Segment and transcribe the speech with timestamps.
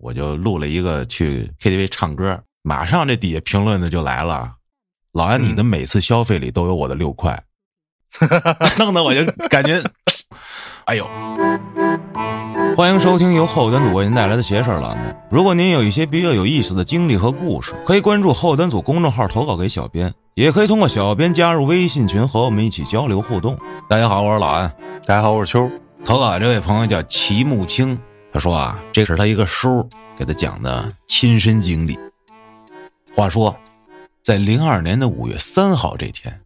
[0.00, 4.52] 我就录了一个去 KTV 唱歌，马上这底下评论的就来了，
[5.12, 7.40] 老安，你的每次消费里都有我的六块，
[8.78, 9.82] 弄得我就感觉，
[10.86, 11.08] 哎呦。
[12.76, 15.14] 欢迎收听由后端组为您带来的邪事栏目。
[15.30, 23.56] 如果您有一些比较有意思的经历和故事，可以关注后端组公众号投稿给小编，也可以通过小编加入微信群和我们一起交流互动。
[23.88, 24.68] 大家好，我是老安。
[25.06, 25.70] 大家好，我是秋。
[26.04, 27.96] 投稿这位朋友叫齐木青，
[28.34, 29.88] 他说啊，这是他一个叔
[30.18, 31.98] 给他讲的亲身经历。
[33.14, 33.56] 话说，
[34.22, 36.42] 在零二年的五月三号这天，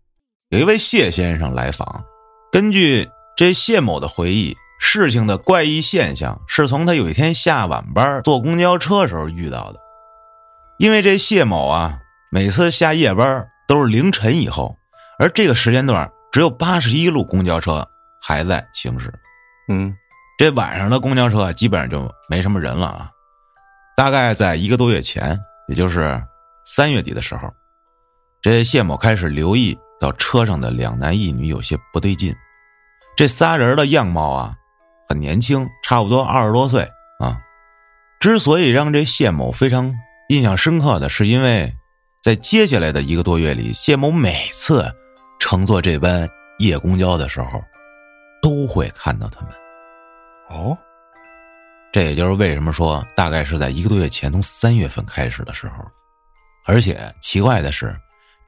[0.50, 2.04] 有一位谢先生来访。
[2.52, 4.56] 根据这谢某的回忆。
[4.80, 9.80] 事情的怪异现象是从他有一天下晚班坐公交车时候遇到的，
[10.78, 11.98] 因为这谢某啊，
[12.30, 14.76] 每次下夜班都是凌晨以后，
[15.18, 17.84] 而这个时间段只有八十一路公交车
[18.22, 19.12] 还在行驶，
[19.68, 19.92] 嗯，
[20.38, 23.10] 这晚上的公交车基本上就没什么人了啊。
[23.96, 26.22] 大概在一个多月前，也就是
[26.64, 27.52] 三月底的时候，
[28.40, 32.32] 这谢某开始留意到车上的两男一女有些不对劲，
[33.16, 34.54] 这仨人的样貌啊。
[35.08, 36.82] 很年轻，差不多二十多岁
[37.18, 37.36] 啊。
[38.20, 39.92] 之所以让这谢某非常
[40.28, 41.74] 印象深刻的是，因为
[42.22, 44.88] 在接下来的一个多月里，谢某每次
[45.40, 47.60] 乘坐这班夜公交的时候，
[48.40, 49.50] 都会看到他们。
[50.50, 50.76] 哦，
[51.92, 55.74] 这也就是为什么说大概是在一个多月前，从三月份开始的时候。
[56.66, 57.98] 而且奇怪的是，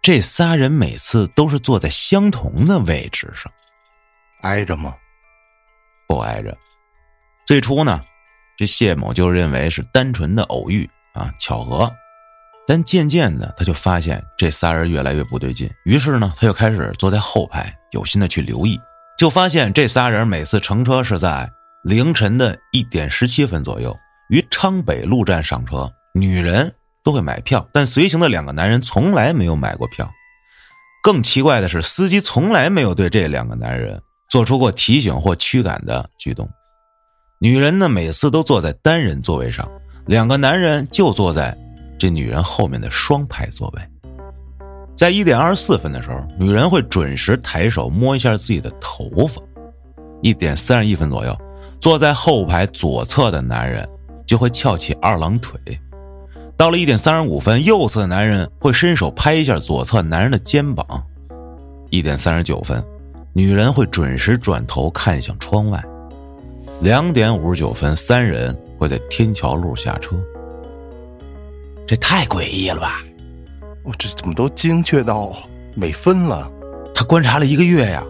[0.03, 3.51] 这仨人每次都是坐在相同的位置上，
[4.43, 4.95] 挨着吗？
[6.07, 6.57] 不挨着，
[7.47, 8.03] 最初呢，
[8.59, 11.91] 这谢某就认为是单纯的偶遇啊，巧合。
[12.67, 15.69] 但渐渐的，他就发现这仨人越来越不对劲。
[15.85, 18.79] 于是呢，他就开始坐在后排，有心的去留意，
[19.19, 21.51] 就发现这仨人每次乘车是在
[21.85, 23.97] 凌晨的一点十七分左右，
[24.29, 25.91] 于昌北路站上车。
[26.15, 26.73] 女人
[27.03, 30.11] 都会买票，但随行的两个男人从来没有买过票。
[31.03, 34.01] 更奇怪的是，司机从来没有对这两个男人。
[34.29, 36.49] 做出过提醒或驱赶的举动，
[37.41, 39.69] 女人呢每次都坐在单人座位上，
[40.07, 41.53] 两个男人就坐在
[41.99, 43.83] 这女人后面的双排座位。
[44.95, 49.43] 在一点二十四分的时候，女人会准时抬手摸一下自己的头发。
[50.23, 51.37] 一点三十一分左右，
[51.81, 53.89] 坐在后排左侧的男人
[54.27, 55.59] 就会翘起二郎腿。
[56.57, 60.87] 到了一点三十五分，右侧的男人会伸手拍一下左侧男人的肩膀。
[61.89, 62.83] 一点三十九分。
[63.33, 65.81] 女人会准时转头看向窗外。
[66.81, 70.17] 两点五十九分，三人会在天桥路下车。
[71.87, 73.05] 这太诡异了吧！
[73.85, 75.33] 我这怎么都精确到
[75.77, 76.51] 每分了？
[76.93, 78.03] 他观察了一个月呀。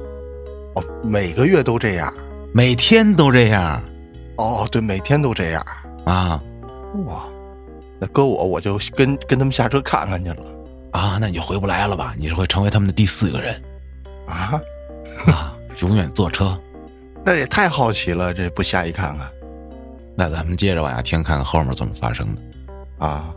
[0.74, 2.10] 哦，每个月都这样，
[2.52, 3.82] 每天都这样。
[4.36, 5.64] 哦，对，每天都这样
[6.04, 6.42] 啊。
[7.06, 7.24] 哇，
[7.98, 10.44] 那搁我我就跟跟他们下车看看去了。
[10.92, 12.14] 啊，那你就回不来了吧？
[12.16, 13.54] 你是会成为他们的第四个人。
[14.26, 14.60] 啊。
[15.26, 16.58] 啊，永远坐车，
[17.24, 19.30] 那也太好奇了，这不下一看看？
[20.16, 22.42] 那咱们接着往下听，看看后面怎么发生的。
[22.98, 23.32] 啊，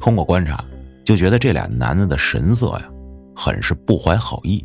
[0.00, 0.64] 通过观察，
[1.04, 2.88] 就觉得这俩男的的神色呀，
[3.34, 4.64] 很是不怀好意。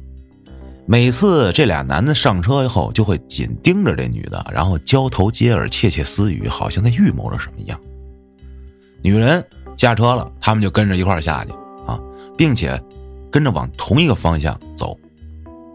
[0.86, 7.80] 每次这俩男的上车以后，就会紧盯着这女的，然后交头接耳、窃窃私语，好像在预谋着什么一样。
[9.02, 9.44] 女人
[9.78, 11.52] 下车了，他们就跟着一块下去
[11.86, 12.00] 啊，
[12.38, 12.78] 并且
[13.32, 14.98] 跟着往同一个方向走。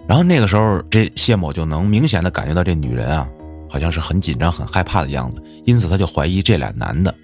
[0.06, 3.28] 然后那个时候，这谢某就能明显的感觉到这女人啊，
[3.68, 7.14] 好像是很紧张、很害怕的样子，因此他就怀疑这俩男的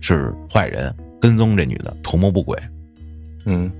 [0.00, 2.58] 是坏人，跟踪这女的，图谋不轨。
[3.46, 3.70] 嗯，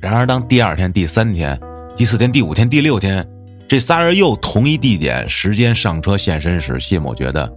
[0.00, 1.58] 然而当第二天、第三天、
[1.96, 3.24] 第四天、第五天、第六天，
[3.68, 7.48] 这仨人又同一地点、时间上车现身时，谢某觉得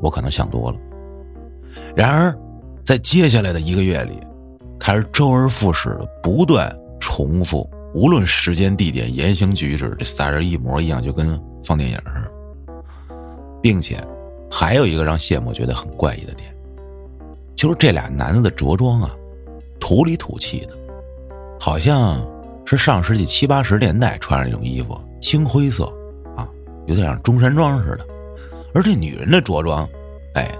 [0.00, 0.78] 我可能想多了。
[1.94, 2.34] 然而，
[2.82, 4.18] 在接下来的一个月里，
[4.78, 7.68] 开始周而复始的不断重复。
[7.92, 12.32] 无论时间、地点、言行举止，这仨人一模一样，就跟放电影似的。
[13.60, 14.02] 并且，
[14.50, 16.48] 还有一个让谢某觉得很怪异的点，
[17.54, 19.10] 就是这俩男的的着装啊，
[19.78, 20.70] 土里土气的，
[21.58, 22.24] 好像
[22.64, 25.84] 是上世纪七八十年代穿上那种衣服，青灰色
[26.36, 26.48] 啊，
[26.86, 28.06] 有点像中山装似的。
[28.74, 29.88] 而这女人的着装，
[30.34, 30.50] 哎，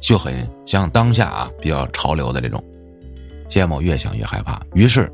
[0.00, 0.34] 就很
[0.64, 2.62] 像当下啊比较潮流的这种。
[3.48, 5.10] 谢某越想越害怕，于是。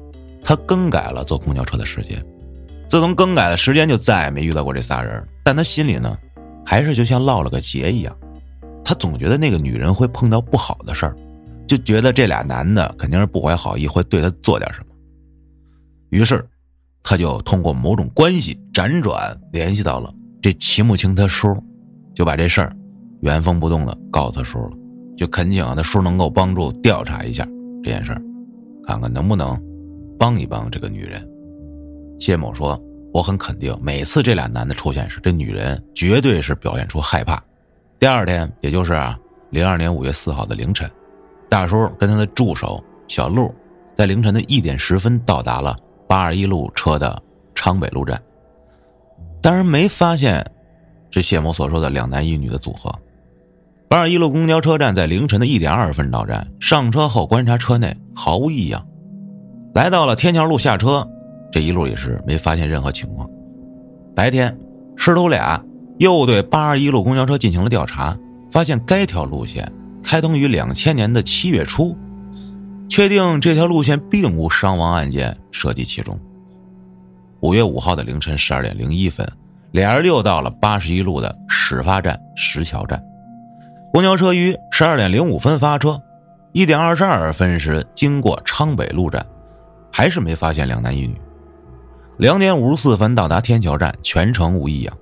[0.47, 2.23] 他更改了坐公交车的时间，
[2.87, 5.27] 自从更改了时间，就再也没遇到过这仨人。
[5.43, 6.19] 但他心里呢，
[6.67, 8.15] 还是就像落了个结一样，
[8.85, 11.17] 他总觉得那个女人会碰到不好的事儿，
[11.67, 14.94] 就觉得这俩男的肯定是不怀好意，会对他做点什么。
[16.15, 16.49] 于是，
[17.03, 21.61] 他就通过某种关系辗转联系到了这齐木青他叔，
[22.15, 22.73] 就把这事儿
[23.23, 24.77] 原封不动的告诉他叔了。
[25.17, 27.45] 就恳请他叔能够帮助调查一下
[27.83, 28.23] 这件事儿，
[28.87, 29.61] 看看能不能
[30.17, 31.21] 帮一帮这个女人。
[32.21, 32.81] 谢某说
[33.13, 37.43] ：“我很肯定，每次这俩男的出现时，这女人绝对是表现出害怕。”
[37.99, 39.19] 第二天，也就是啊，
[39.51, 40.89] 零二年五月四号的凌晨，
[41.49, 43.53] 大叔跟他的助手小陆，
[43.97, 47.21] 在凌晨的一点十分到达了八二一路车的
[47.55, 48.21] 昌北路站，
[49.41, 50.45] 当然没发现
[51.11, 52.93] 这谢某所说的两男一女的组合。
[53.89, 58.85] 八二一路公交车站在凌晨的一点二十分到站，上车后观察车内毫无异样，
[59.75, 61.07] 来到了天桥路下车。
[61.53, 63.29] 这一路也是没发现任何情况。
[64.15, 64.59] 白天，
[64.97, 65.65] 师徒俩
[65.99, 68.19] 又对八二一路公交车进行了调查，
[68.51, 69.71] 发现该条路线
[70.03, 71.97] 开通于两千年的七月初，
[72.89, 76.19] 确定这条路线并无伤亡案件涉及其中。
[77.41, 79.27] 五月五号的凌晨十二点零一分，
[79.73, 83.03] 俩人又到了八十一路的始发站石桥站，
[83.93, 86.01] 公交车于十二点零五分发车，
[86.53, 89.27] 一点二十二分时经过昌北路站，
[89.93, 91.21] 还是没发现两男一女。
[92.17, 94.97] 两点五十四分到达天桥站，全程无异样。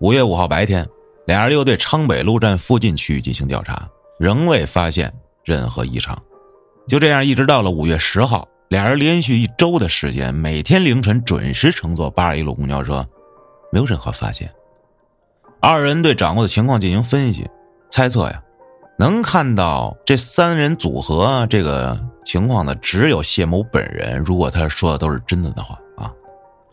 [0.00, 0.86] 五月五号白天，
[1.26, 3.88] 俩人又对昌北路站附近区域进行调查，
[4.18, 5.10] 仍未发现
[5.44, 6.20] 任何异常。
[6.88, 13.06] 就这样，一直到了五月十号，俩人连续一周的时间，每天凌晨准时乘坐八二一路公交车，
[13.72, 14.50] 没有任何发现。
[15.60, 17.46] 二人对掌握的情况进行分析，
[17.90, 18.42] 猜测呀，
[18.98, 21.98] 能看到这三人组合这个。
[22.26, 24.18] 情况的，只有谢某本人。
[24.26, 26.10] 如果他说的都是真的的话啊，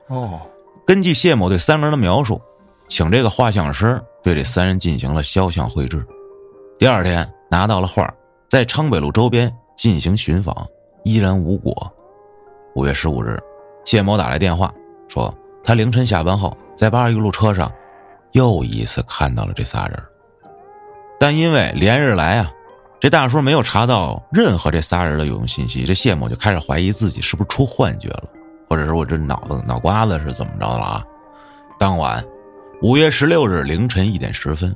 [0.07, 0.41] 哦，
[0.83, 2.41] 根据谢某对三个人的描述，
[2.87, 6.03] 请这个画像师对这三人进行了肖像绘制。
[6.79, 8.11] 第二天拿到了画，
[8.49, 9.47] 在昌北路周边
[9.83, 10.65] 进行寻访，
[11.03, 11.91] 依然无果。
[12.73, 13.37] 五月十五日，
[13.83, 14.73] 谢某打来电话
[15.09, 17.69] 说，他凌晨下班后在八二一路车上
[18.31, 20.01] 又一次看到了这仨人，
[21.19, 22.49] 但因为连日来啊。
[22.97, 28.23] 这大叔没有查到任何这仨人的有用信息，这谢某就开始怀疑自己是不是出幻觉了，
[28.69, 31.03] 或者是我这脑子脑瓜子是怎么着了啊？
[31.77, 32.25] 当晚，
[32.81, 34.73] 五月十六日凌晨一点十分，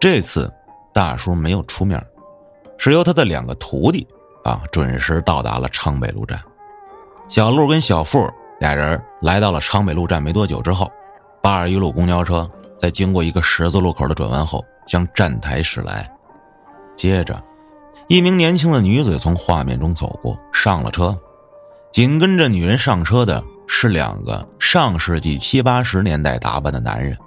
[0.00, 0.50] 这次
[0.94, 2.02] 大叔没有出面，
[2.78, 4.08] 是由他的两个徒弟
[4.46, 6.40] 啊准时到达了昌北路站。
[7.28, 10.90] 小陆跟小付俩人来到了昌北路站没多久之后，
[11.42, 12.48] 八二一路公交车
[12.78, 16.08] 在经过一个十字路口的转弯后，将站台驶来，
[16.94, 17.42] 接着。
[18.08, 21.18] 一名年轻的女子从画面中走过，上了车，
[21.90, 27.18] 紧跟着女人上车的是两个上世纪七八十年代打扮的男人。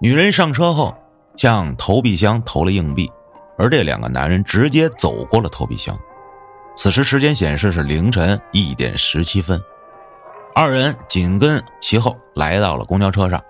[0.00, 0.96] 女人上车后，
[1.36, 3.10] 向投币箱投了硬币，
[3.58, 5.94] 而这两个男人直接走过了投币箱。
[6.76, 9.60] 此时时间显示是凌晨一点十七分，
[10.54, 13.42] 二人紧跟其后来到了公交车上，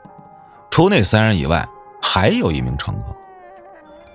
[0.71, 1.67] 除那三人以外，
[2.03, 3.17] 还有一名乘客，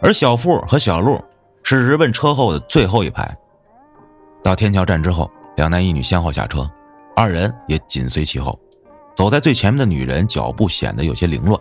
[0.01, 1.19] 而小付和小路。
[1.61, 3.38] 是直奔车后的最后一排。
[4.41, 6.67] 到天桥站之后，两男一女先后下车，
[7.15, 8.57] 二人也紧随其后。
[9.13, 11.59] 走在最前面的女人脚步显得有些凌乱，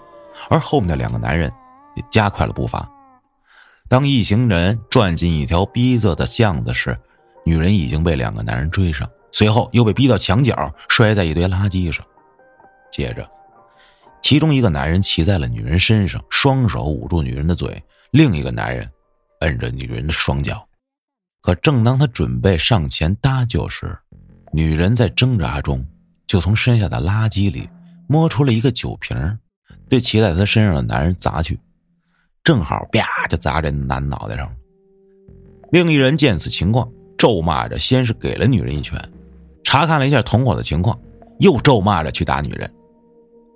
[0.49, 1.53] 而后面的两个男人
[1.95, 2.89] 也加快了步伐。
[3.87, 6.97] 当一行人转进一条逼仄的巷子时，
[7.49, 12.05] 女人已经被两个男人追上，随后又被逼到墙角，摔在一堆垃圾上。
[12.93, 13.27] 接着，
[14.21, 18.87] 其中一个男人骑在了女人身上，双手捂住女人的嘴，另一个男人。
[19.41, 20.63] 摁着女人的双脚，
[21.41, 23.97] 可正当他准备上前搭救时，
[24.53, 25.83] 女人在挣扎中
[26.27, 27.67] 就从身下的垃圾里
[28.09, 29.39] 摸出了一个酒瓶，
[29.89, 31.59] 对骑在他身上的男人砸去，
[32.45, 34.53] 正好啪就砸在男脑袋上了。
[35.71, 38.99] 另一人见此情况，咒骂着，先是给了女人一拳，
[39.63, 40.99] 查看了一下同伙的情况，
[41.41, 42.71] 又咒骂着去打女人。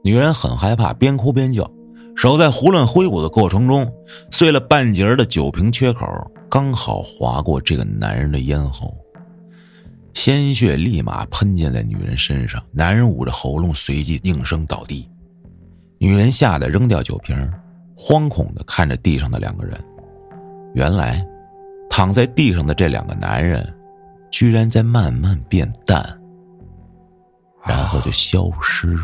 [0.05, 1.71] 女人很害怕，边哭边叫。
[2.15, 3.91] 手在胡乱挥舞的过程中，
[4.31, 6.07] 碎了半截的酒瓶缺口
[6.51, 8.95] 刚好划过这个男人的咽喉，
[10.13, 15.09] 鲜血立马喷溅在女人身上，男人捂着喉咙，随即应声倒地。
[15.99, 17.51] 女人吓得扔掉酒瓶，
[17.97, 19.83] 惶恐的看着地上的两个人。
[20.75, 21.27] 原来，
[21.93, 23.63] 躺在地上的这两个男人，
[24.31, 26.03] 居然在慢慢变淡，
[27.67, 29.03] 然后就消失了。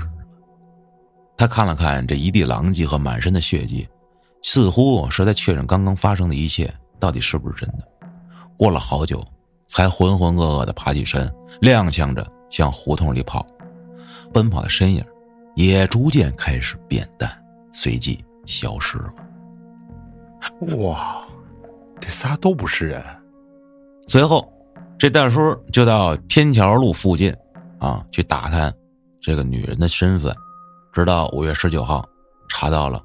[1.36, 3.86] 他看了看这一地狼藉和满身的血迹，
[4.40, 7.86] 似乎是在确认刚刚发生的一切到底是不是真的。
[8.56, 9.22] 过了好久，
[9.66, 11.30] 才浑浑噩噩的爬起身，
[11.60, 13.44] 踉跄着向胡同里跑，
[14.32, 15.04] 奔跑的身影
[15.56, 17.30] 也逐渐开始变淡，
[17.70, 19.12] 随即消失了。
[20.78, 21.22] 哇，
[22.00, 23.02] 这仨都不是人。
[24.06, 24.50] 随后，
[24.98, 27.34] 这大叔就到天桥路附近，
[27.78, 28.72] 啊，去打探
[29.20, 30.34] 这个女人的身份。
[30.92, 32.04] 直到五月十九号，
[32.48, 33.04] 查到了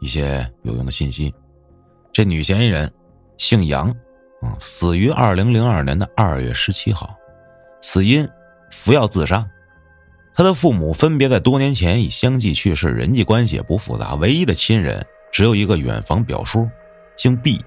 [0.00, 1.34] 一些有用的信息。
[2.12, 2.90] 这女嫌疑人
[3.36, 3.88] 姓杨，
[4.40, 7.14] 啊，死于二零零二年的二月十七号，
[7.82, 8.26] 死因
[8.70, 9.44] 服药自杀。
[10.36, 16.68] 他的父母分别在多年前已相继去世，人际关系也不复杂，唯一的亲人只有一个远房表叔，
[17.16, 17.60] 姓毕。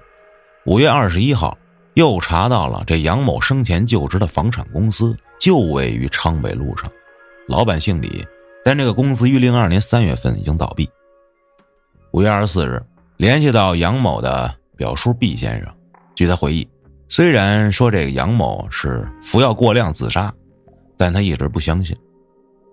[0.68, 1.56] 五月二十一号，
[1.94, 6.92] 又查到了这杨某生前就职的房产公司就位于昌北路上，
[7.48, 8.22] 老板姓李，
[8.62, 10.86] 但这个公司于零二年三月份已经倒闭。
[12.10, 12.84] 五月二十四日，
[13.16, 15.74] 联系到杨某的表叔毕先生，
[16.14, 16.68] 据他回忆，
[17.08, 20.30] 虽然说这个杨某是服药过量自杀，
[20.98, 21.96] 但他一直不相信。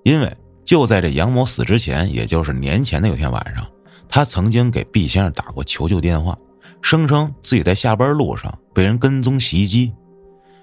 [0.04, 0.30] 因为
[0.66, 3.66] 就在这杨某死之前，也就是年前的有天晚上，
[4.10, 6.38] 他曾经给毕先生打过求救电话，
[6.86, 9.92] 声称自己在下班路上被人跟踪袭击，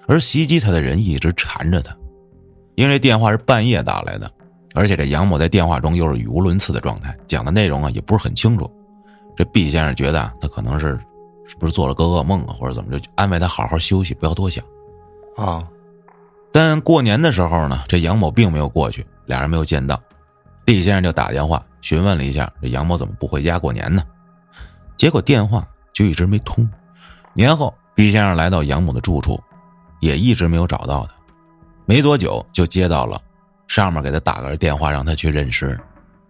[0.07, 1.93] 而袭击他的人一直缠着他。
[2.75, 4.31] 因为电话是半夜打来的，
[4.73, 8.71] 而且这杨某在电话中又是语无伦次的状态，讲的内容啊也不是很清楚。
[9.35, 10.97] 这毕先生觉得他可能是
[11.45, 14.63] 是不是做了个噩梦啊，或者怎么着，就安慰他好好休息，不要多想。
[15.35, 15.67] 啊，
[16.53, 19.05] 但过年的时候呢，这杨某并没有过去。
[19.25, 20.01] 俩人没有见到，
[20.63, 24.01] 毕先生就打电话询问了一下这杨某怎么不回家过年呢？
[24.95, 26.67] 结果电话就一直没通。
[27.33, 29.41] 年后，毕先生来到杨某的住处，
[30.01, 31.13] 也一直没有找到他。
[31.85, 33.21] 没多久就接到了
[33.67, 35.79] 上面给他打个电话，让他去认尸。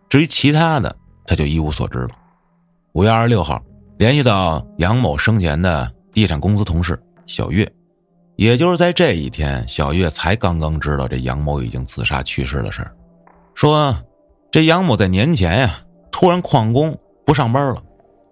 [0.09, 2.09] 至于其他的，他就一无所知了。
[2.93, 3.61] 五月二十六号，
[3.97, 7.67] 联系到杨某生前的地产公司同事小月。
[8.35, 12.91] 也就是在这一天，小月才刚刚知道这杨某已经自杀去世的事儿。
[13.53, 13.95] 说，
[14.51, 15.79] 这杨某在年前呀，
[16.11, 17.81] 突然旷工不上班了，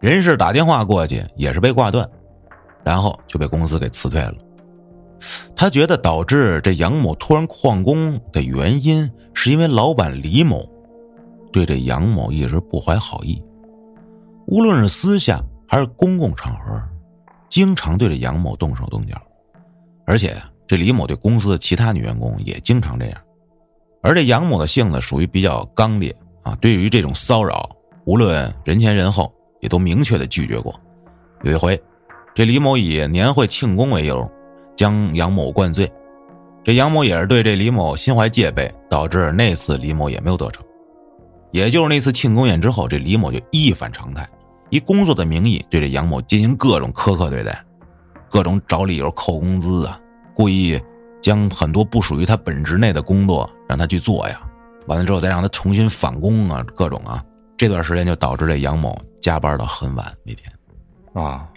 [0.01, 2.09] 人事打电话过去也是被挂断，
[2.83, 4.33] 然后就被公司给辞退了。
[5.55, 10.67] 他觉得导致这杨某突然旷工的原因，是因为老板李某
[11.53, 13.39] 对这杨某一直不怀好意，
[14.47, 16.81] 无论是私下还是公共场合，
[17.47, 19.15] 经常对这杨某动手动脚。
[20.07, 23.21] 而且这李某对公司的其他女员工也经常这样，
[24.01, 27.69] 而这杨某的性子属于比较刚烈啊，对于这种骚扰，
[28.05, 29.31] 无论人前人后
[29.61, 30.77] 也都明确的拒绝过。
[31.43, 31.81] 有一回，
[32.35, 34.29] 这李某以年会庆功为由，
[34.75, 35.89] 将杨某灌醉，
[36.63, 40.61] 这杨某也是对这李某心怀戒备，导致那次李某也没有得逞。
[41.51, 44.27] 也就是那次庆功宴之后，这李某就一反常态，
[44.69, 47.63] 以工作的名义对这杨某进行各种苛刻对待。
[48.29, 49.99] 各种找理由扣工资啊，
[50.33, 50.79] 故意
[51.21, 54.39] 将很多不属于他本职内的工作让他去做呀，
[54.87, 57.21] 完了之后再让他重新返工啊，各种啊，
[57.57, 60.51] 这段时间就导致这杨某加班到很晚每天，
[61.13, 61.47] 啊，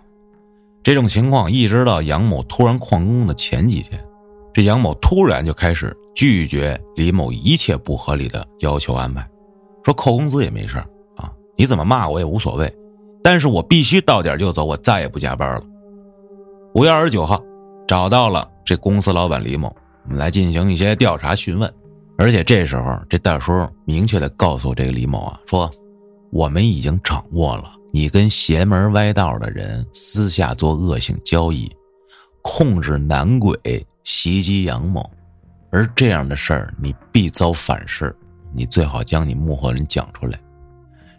[0.82, 3.98] 这种情况一直到杨某突然旷工的前几天，
[4.52, 9.26] 这杨某突然就开始拒绝李某一切不合理的要求安排，
[9.82, 10.76] 说扣工资也没事
[11.16, 12.72] 啊，你怎么骂我也无所谓，
[13.22, 15.62] 但是我必须到点就走，我再也不加班了。
[16.74, 17.42] 五月二十九号，
[17.88, 21.72] 找到了这公司老板李某，我们来进行一些调查询问。
[22.16, 25.70] 而且这时候，这大叔明确的告诉这个李某啊，说
[26.34, 31.70] 我们已经掌握了你跟邪门歪道的人私下做恶性交易，
[32.42, 33.56] 控制男鬼
[34.02, 35.08] 袭击杨某，
[35.70, 38.12] 而这样的事儿你必遭反噬，
[38.52, 40.36] 你最好将你幕后人讲出来。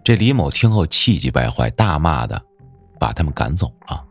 [0.04, 2.40] 这李某听后气急败坏，大骂的，
[3.00, 4.04] 把他们赶走了。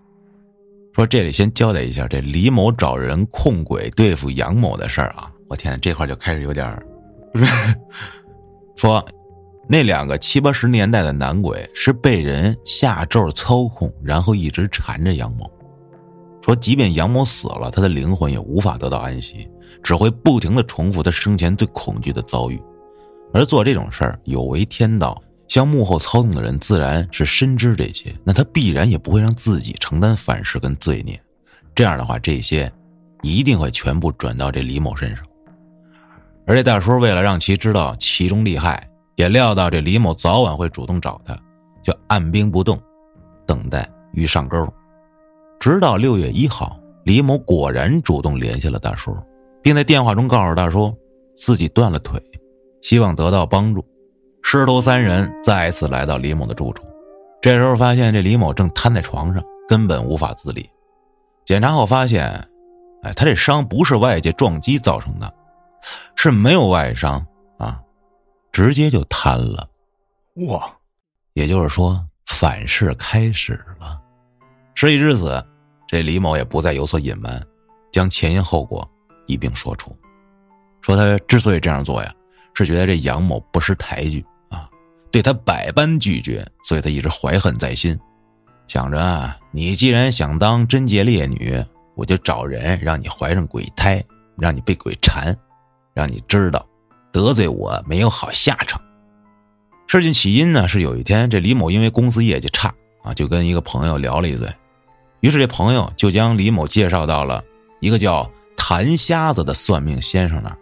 [0.95, 6.83] 说这里先交代一下，这李某找人控鬼对付杨某的事儿啊，我天，这块就开始有点。
[8.75, 9.07] 说，
[9.67, 15.51] 那两个七八十年代的男鬼是被人下咒操控，然后一直缠着杨某。
[16.43, 19.49] 说，即便杨某死了，他的灵魂也无法得到安息，
[19.83, 22.61] 只会不停的重复他生前最恐惧的遭遇，
[23.33, 25.21] 而做这种事儿有违天道。
[25.47, 31.19] 像幕后操纵的人自然是深知这些，那他必然也不会让自己承担反噬跟罪孽。
[31.75, 32.71] 这样的话，这些
[33.23, 35.25] 一定会全部转到这李某身上。
[36.47, 41.39] 而这大叔为了让其知道其中利害，也料到这李某早晚会主动找他，
[41.83, 42.81] 就按兵不动，
[43.47, 44.67] 等待鱼上钩。
[45.61, 49.17] 直到六月一号，李某果然主动联系了大叔，
[49.63, 50.95] 并在电话中告诉大叔
[51.37, 52.21] 自己断了腿，
[52.83, 53.85] 希望得到帮助。
[54.43, 56.85] 师徒三人再次来到李某的住处，
[57.41, 60.69] 这时候发现这李某正瘫在床上，根本无法自理。
[61.47, 62.27] 检查后发现，
[63.03, 65.33] 哎，他这伤不是外界撞击造成的，
[66.17, 67.25] 是没有外伤
[67.59, 67.81] 啊，
[68.55, 69.69] 直接就瘫了。
[70.47, 70.73] 哇，
[71.33, 74.01] 也就是说反噬开始了。
[74.77, 75.45] 事已至此，
[75.89, 77.45] 这李某也不再有所隐瞒，
[77.91, 78.89] 将前因后果
[79.27, 79.95] 一并说出。
[80.83, 82.15] 说他之所以这样做呀，
[82.55, 84.71] 是觉得这杨某不识抬举啊。
[85.11, 87.99] 对他百般拒绝，所以他一直怀恨在心。
[88.69, 91.61] 想着啊你既然想当贞洁烈女，
[91.97, 94.01] 我就找人让你怀上鬼胎，
[94.37, 95.37] 让你被鬼缠，
[95.93, 96.65] 让你知道
[97.15, 98.81] 得罪我没有好下场。
[99.87, 104.53] 事情起因呢是有一天，这李某因为公司业绩差啊，就跟一个朋友聊了一嘴，
[105.21, 107.41] 于是这朋友就将李某介绍到了
[107.79, 110.59] 一个叫谭瞎子的算命先生那儿。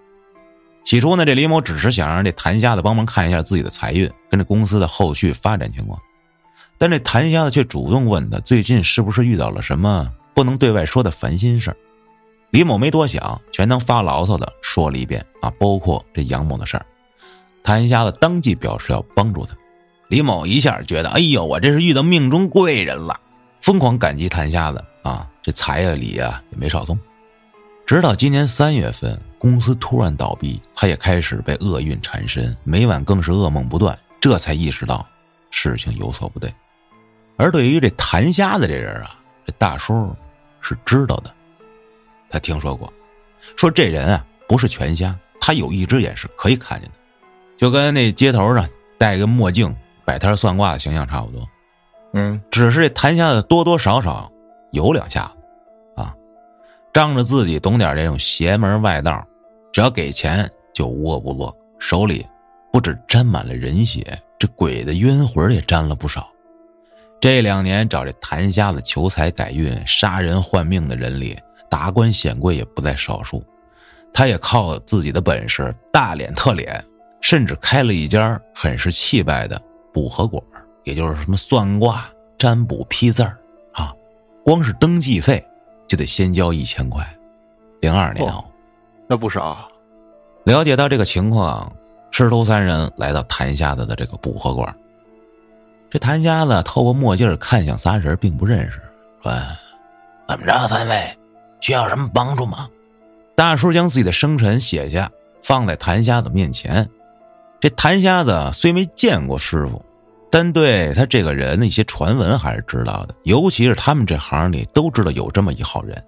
[0.84, 5.98] 起初呢，这李某只是想让这谭瞎子帮忙看一下自己的财运跟这公司的后续发展情况，
[6.76, 11.76] 但这谭瞎子却主动问他最近是不是遇到了什么不能对外说的烦心事儿
[12.52, 16.84] 李某没多想，全当发牢骚的说了一遍啊，包括这杨某的事儿。
[17.62, 19.56] 谭瞎子当即表示要帮助他，
[20.08, 23.18] 李某一下觉得，哎呦，我这是遇到命中贵人了，
[23.62, 26.98] 疯狂感激谭瞎子啊，这财啊礼啊也没少送。
[27.86, 29.18] 直到今年三月份。
[29.38, 33.98] 公司突然倒闭，他也开始被厄运缠身，每晚更是噩梦不断。
[34.20, 35.04] 这才意识到
[35.50, 36.48] 事情有所不对。
[37.36, 40.14] 而对于这谭瞎子这人啊，这大叔
[40.60, 41.34] 是知道的。
[42.32, 42.90] 他听说过，
[43.56, 46.96] 说这人啊不是全瞎，他有一只眼是可以看见的，
[47.58, 48.66] 就跟那街头上
[48.98, 49.74] 戴个墨镜
[50.04, 51.46] 摆摊算卦的形象差不多。
[52.14, 54.30] 嗯，只是这谭瞎子多多少少
[54.70, 56.14] 有两下子啊，
[56.92, 59.24] 仗着自己懂点这种邪门外道。
[59.72, 62.26] 只要给钱就无恶不作，手里
[62.70, 64.04] 不止沾满了人血，
[64.38, 66.28] 这鬼的冤魂也沾了不少。
[67.18, 71.38] 这两年找这谭瞎子求财改运、杀人换命的人里，
[71.72, 73.42] 达官显贵也不在少数。
[74.12, 76.84] 他也靠自己的本事大脸特脸，
[77.22, 79.58] 甚至开了一家很是气派的
[79.90, 80.42] 卜合馆，
[80.84, 83.38] 也就是什么算卦、占卜、批字儿
[83.72, 83.90] 啊，
[84.44, 85.42] 光是登记费
[85.88, 87.02] 就得先交一千块。
[87.80, 88.44] 零二年哦。
[89.08, 89.66] 那不少。
[90.44, 91.74] 了解到这个情况，
[92.10, 94.76] 师徒三人来到谭瞎子的这个卜合馆。
[95.88, 98.78] 这谭瞎子透过墨镜看向仨人，并不认识，
[99.22, 99.32] 说
[100.28, 101.16] ：“怎么着，三位
[101.62, 102.68] 需要什么帮助吗？”
[103.34, 105.10] 大叔将自己的生辰写下，
[105.42, 106.86] 放在谭瞎子面前。
[107.58, 109.82] 这谭瞎子虽没见过师傅，
[110.30, 116.04] 但对他这个人的一些传闻还是知道的，尤其是他们这行里都知道有这么一号人。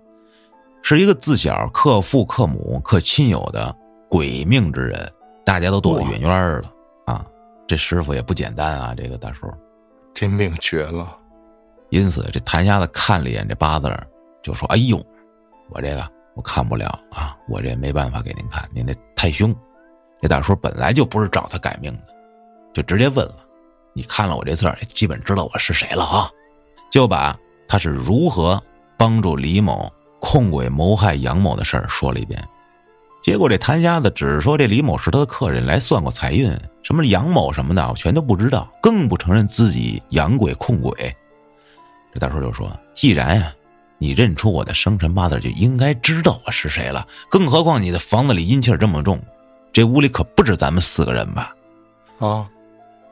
[0.83, 3.75] 是一个自小克父克母克亲友的
[4.07, 5.11] 鬼命之人，
[5.47, 6.65] 大家都躲得远远的
[7.07, 7.25] 啊！
[7.67, 9.51] 这师傅也不简单啊，这个大叔，
[10.13, 11.17] 这命绝了。
[11.89, 13.91] 因此，这谭瞎子看了一眼这八字，
[14.43, 15.03] 就说：“哎呦，
[15.71, 19.55] 我这个我看不了啊，我这没办法给您看，您这太凶。”
[20.21, 22.15] 这大叔本来就不是找他改命的，
[22.73, 23.37] 就直接问了
[23.93, 26.31] ：“你看了我这字基本知道我是谁了啊？”
[26.91, 27.37] 就把
[27.69, 28.63] 他是如何
[28.97, 29.93] 帮助李某。
[30.21, 32.43] 控鬼谋害杨某的事儿说了一遍，
[33.23, 36.51] 结果这谭瞎子只说这李某是他的客人，来算过财运，
[36.83, 41.15] 什么杨某什么的，我全都不知道，更不承认自己养鬼控鬼。
[42.11, 43.55] 这大叔就说：“既然呀，
[43.99, 47.07] 你认出我的生辰八字，就应该知道我是谁了。
[47.31, 49.21] 更何况你的房子里阴气这么重，
[49.73, 51.55] 这屋里可不止咱们四个人吧？”
[52.19, 52.47] 啊，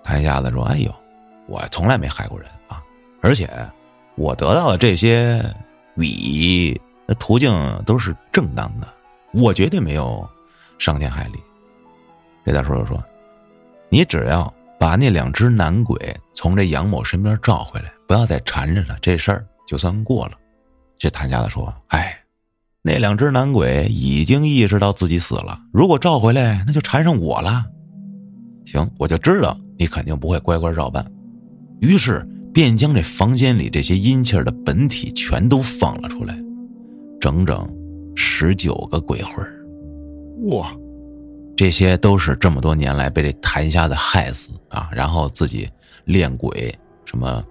[0.02, 0.94] 谭瞎子说：“哎呦，
[1.46, 2.82] 我从来没害过人啊，
[3.20, 3.48] 而且
[4.16, 5.42] 我得到的这些
[5.94, 7.52] 礼。”那途径
[7.84, 8.86] 都是正当的，
[9.32, 10.28] 我绝对没有
[10.78, 11.42] 伤天害理。
[12.46, 13.02] 这大叔就说
[13.90, 20.38] ：“你只要把那两只男鬼从这杨某身边召回来，不要再缠着他，这事儿就算过了。”
[21.02, 22.16] 这谭家的说：“哎，
[22.80, 27.66] 那两只男鬼已经意识到自己死了，如果召回来，那就缠上我了。
[28.64, 31.04] 行，我就知道你肯定不会乖乖照办。
[31.80, 36.38] 于是便将这房间里这些阴气的本体全都放了出来。”
[37.20, 37.68] 整整
[38.14, 39.44] 十九个鬼魂
[40.52, 40.72] 哇！
[41.56, 45.68] 这些都是这么多年来被这谭瞎子害死啊，然后自己
[46.04, 46.72] 练鬼，
[47.04, 47.44] 什么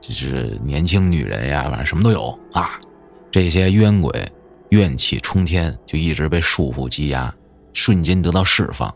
[0.00, 2.80] 就是年轻女人呀，反正什么都有啊。
[3.30, 4.12] 这些冤鬼
[4.70, 7.32] 怨气冲天，就一直被束缚积压，
[7.72, 8.92] 瞬间得到释放，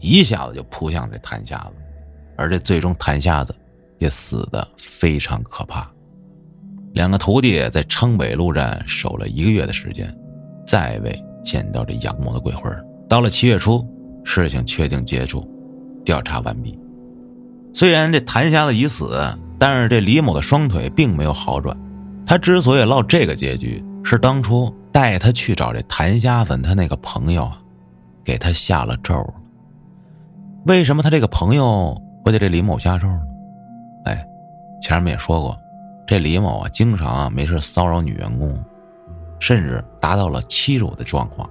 [0.00, 1.72] 一下子就扑向这谭瞎子，
[2.36, 3.54] 而这最终谭瞎子
[3.98, 5.90] 也死的非常可怕。
[6.92, 10.14] 两个徒弟在昌北路站守了一个月的时间，
[10.66, 12.70] 再未见到这杨某的鬼魂。
[13.08, 13.84] 到了七月初，
[14.24, 15.48] 事情确定结束，
[16.04, 16.78] 调查完毕。
[17.74, 19.16] 虽然这谭瞎子已死，
[19.62, 21.78] 但是这李某的双腿并没有好转。
[22.26, 27.48] 他之所以落这个结局，是当初带他去找这谭瞎子他那个朋友，
[28.24, 29.24] 给他下了咒。
[30.66, 33.20] 为什么他这个朋友会对这李某下咒呢？
[34.06, 34.26] 哎，
[34.80, 35.56] 前面也说过。
[36.08, 38.60] 这李某啊，经常啊没事骚扰女员工，
[39.38, 41.48] 甚至达到了欺辱的状况。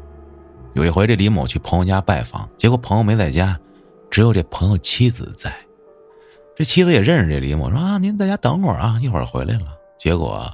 [0.74, 3.58] 有一回，这李某去朋友家拜访，结果朋友没在家，
[4.10, 5.50] 只有这朋友妻子在。
[6.56, 9.68] 这妻子也认识这李某，说啊，您在家等会儿啊，一会儿回来了。
[9.98, 10.46] 结果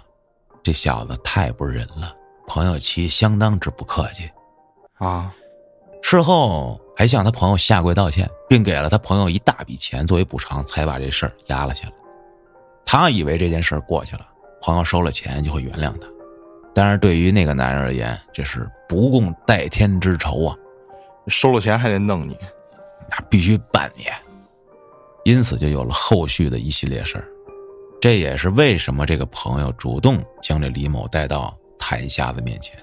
[0.64, 2.14] 这小子太不是人了，
[2.48, 4.30] 朋友妻相当之不客气
[4.98, 5.34] 啊。
[6.02, 11.94] 事后还向他朋友下跪道歉，并给了他朋友一大笔钱作为补偿，才把这事儿压了下来。
[12.86, 14.26] 他以为这件事过去了，
[14.62, 16.08] 朋友收了钱就会原谅他，
[16.74, 20.56] 但是对于那个男人而言，这是不共戴天之仇啊！
[21.28, 22.38] 收了钱还得弄你，
[23.10, 24.06] 那必须办你。
[25.28, 27.28] 因此就有了后续的一系列事儿。
[28.00, 32.74] 这也是为什么这个朋友主动将这李某带到谭瞎子面前。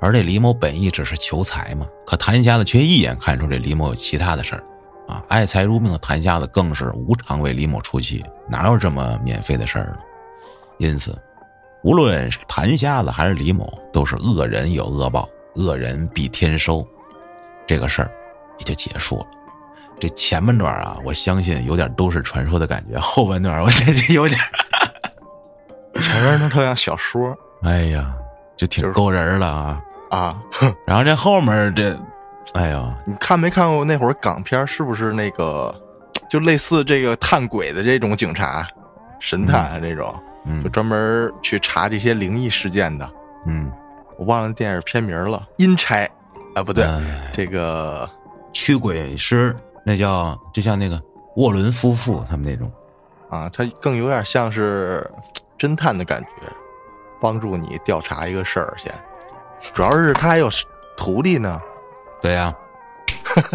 [0.00, 4.62] 而这李某本意只是求财嘛，可谭瞎子却一眼看出这李某有其他的事儿，
[5.08, 9.98] 啊，爱财如命的谭瞎子更是无偿为李某出气，哪有这么免费的事儿呢？
[10.78, 11.20] 因此，
[11.82, 16.86] 无论是谭瞎子还是李某，都是恶人有恶报，恶人必天收，
[17.66, 18.10] 这个事儿
[18.58, 19.26] 也就结束了。
[19.98, 24.38] 这前半段啊，我相信有点都市传说的感觉，后半段我 这这有点，
[26.00, 28.12] 前面那特像小说，哎呀。
[28.56, 29.78] 就挺勾人的啊
[30.08, 30.42] 啊！
[30.86, 31.94] 然后这后面这，
[32.54, 34.66] 哎呀，你看没看过那会儿港片？
[34.66, 35.74] 是不是那个
[36.26, 38.66] 就类似这个探鬼的这种警察、
[39.20, 40.18] 神探这种？
[40.46, 43.06] 嗯，就专门去查这些灵异事件的。
[43.46, 43.70] 嗯，
[44.16, 46.06] 我忘了电影片名了，《阴差》
[46.58, 46.86] 啊，不对，
[47.34, 48.08] 这个
[48.54, 49.54] 驱鬼师，
[49.86, 51.00] 那叫就像那个
[51.36, 52.68] 沃伦夫妇他们那种
[53.30, 55.08] 啊，他更有点像是
[55.56, 56.28] 侦探的感觉。
[57.18, 58.92] 帮助你调查一个事儿先，
[59.72, 60.50] 主要是他还有
[60.98, 61.58] 徒弟呢，
[62.20, 62.54] 对呀，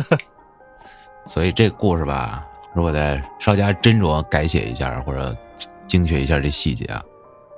[1.28, 5.38] 所以这故事吧，如果再稍加斟酌改写一下，或者
[5.86, 7.06] 精确一下这细节啊，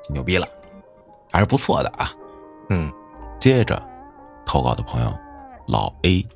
[0.03, 0.45] 就牛逼了，
[1.31, 2.11] 还是不错的啊。
[2.69, 2.91] 嗯，
[3.39, 3.81] 接着
[4.45, 5.17] 投稿的朋友
[5.67, 6.27] 老 A，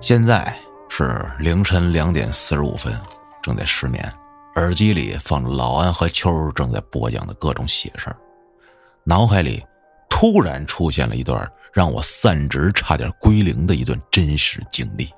[0.00, 0.52] 现在
[0.98, 2.98] 是凌晨两点四十五分，
[3.42, 4.10] 正在失眠，
[4.54, 8.16] 耳机里放着老安和秋正在播讲的各种写事儿。
[9.04, 9.62] 脑海里
[10.08, 15.12] 突然出现了一段让我散值差点归零的一段真实经历。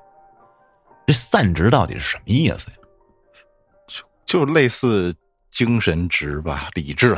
[1.07, 2.77] 这散值到底是什么意思呀？
[3.87, 5.15] 就就类似
[5.49, 7.15] 精神值吧，理智。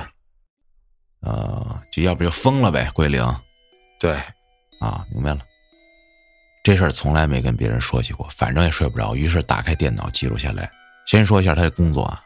[1.22, 3.24] 啊，就要不就疯了呗，归零。
[3.98, 4.12] 对，
[4.80, 5.40] 啊，明白了。
[6.62, 10.70] 这事儿从来没跟别人说起过，反正也睡不着，于是打开电脑记录下来。
[11.06, 12.22] 先说一下他的工作啊，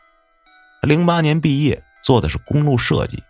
[0.83, 3.23] 零八年毕业，做的是公路设计。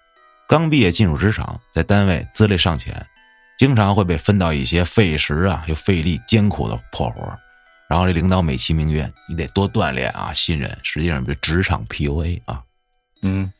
[0.49, 3.07] 刚毕业进入职场，在单位资历尚浅，
[3.59, 7.39] 经常会被分到一些费时啊又费力、艰苦的破活
[7.87, 12.63] 然后这领导美其名曰你得多锻炼啊新人，实际上就职场 PUA 啊。
[13.23, 13.53] 嗯，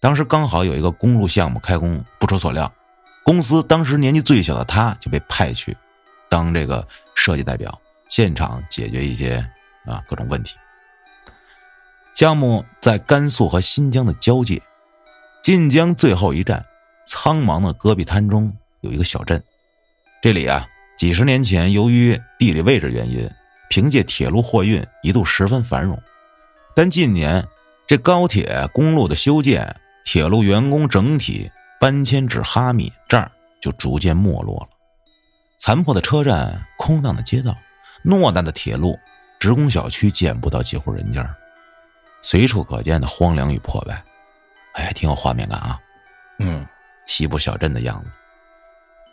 [0.00, 2.72] 当时刚好有一个公路项目开工，不出所料，
[3.24, 5.76] 公司当时年纪最小的他就被派去
[6.34, 9.36] 当这个设计代表，现场解决一些
[9.86, 10.56] 啊各种问题。
[12.16, 14.60] 项目在甘肃和新疆的交界。
[15.44, 16.66] 晋江最后一站，
[17.06, 19.40] 苍茫的戈壁滩中有一个小镇。
[20.20, 20.66] 这里啊，
[20.98, 23.30] 几十年前由于地理位置原因，
[23.70, 25.96] 凭借铁路货运一度十分繁荣。
[26.74, 27.46] 但近年
[27.86, 29.72] 这高铁、公路的修建，
[30.04, 34.73] 铁路员工整体搬迁至哈密，这儿就逐渐没落了。
[35.64, 37.56] 残破的车站、空荡的街道、
[38.04, 39.00] 偌大的铁路、
[39.40, 41.26] 职工小区见不到几户人家，
[42.20, 44.04] 随处可见的荒凉与破败。
[44.74, 45.80] 哎，挺有画面感啊，
[46.38, 46.66] 嗯，
[47.06, 48.10] 西部小镇的样子。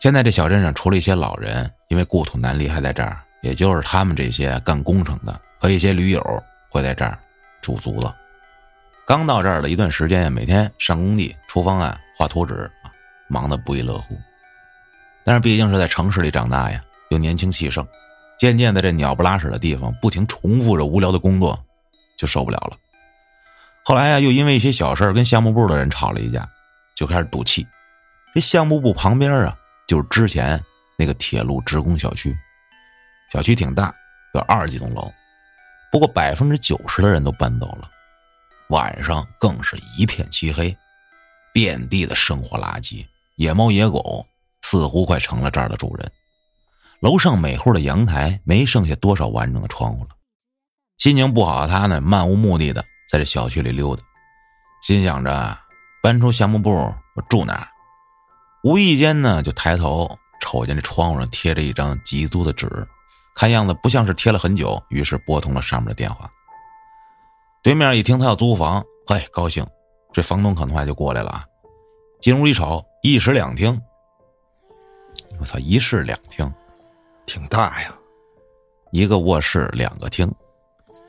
[0.01, 7.17] 现在这小镇上除了一些老人，因为故土难离还在这儿，也就是他们这些干工程的和一些驴友会在这儿
[7.61, 8.13] 驻足了。
[9.07, 12.91] 刚到这儿的一段时间，每天上工地出方案、画图纸啊，
[13.29, 14.19] 忙得不亦乐乎。
[15.23, 17.87] 但是毕竟是在城市里长大呀，又年轻气盛，
[18.37, 21.57] 渐渐的这鸟不拉屎的地方，不停重复着无聊的工作，
[22.17, 22.77] 就受不了了。
[23.83, 26.47] 后来呀，又因为一些小事跟项目部的人吵了一架，
[26.95, 27.65] 就开始赌气。
[28.33, 29.57] 这项目部旁边啊，
[29.87, 30.59] 就是之前
[30.97, 32.35] 那个铁路职工小区，
[33.33, 33.93] 小区挺大，
[34.33, 35.11] 有二十几栋楼，
[35.91, 37.89] 不过百分之九十的人都搬走了，
[38.69, 40.75] 晚上更是一片漆黑，
[41.53, 43.05] 遍地的生活垃圾，
[43.35, 44.25] 野猫野狗
[44.71, 46.09] 似乎快成了这儿的主人。
[47.01, 50.11] 楼上每户的阳台没剩下多少完整的窗户了，
[50.97, 52.81] 心情不好的他呢，漫无目的的。
[53.11, 54.01] 在这小区里溜达，
[54.81, 55.57] 心想着
[56.01, 57.67] 搬出项目部，我住哪儿？
[58.63, 62.87] 无意间呢，就抬头瞅见这窗户上贴着一张急租的纸，
[63.35, 66.31] 看样子不像是贴了很久，于是拨通了上面的电话。
[67.61, 69.67] 对面一听他要租房，嘿，高兴，
[70.13, 71.43] 这房东很快就过来了啊。
[72.21, 73.77] 进屋一瞅，一室两厅。
[75.41, 76.49] 我操，一室两厅，
[77.25, 77.91] 挺大呀，
[78.91, 80.31] 一个卧室，两个厅。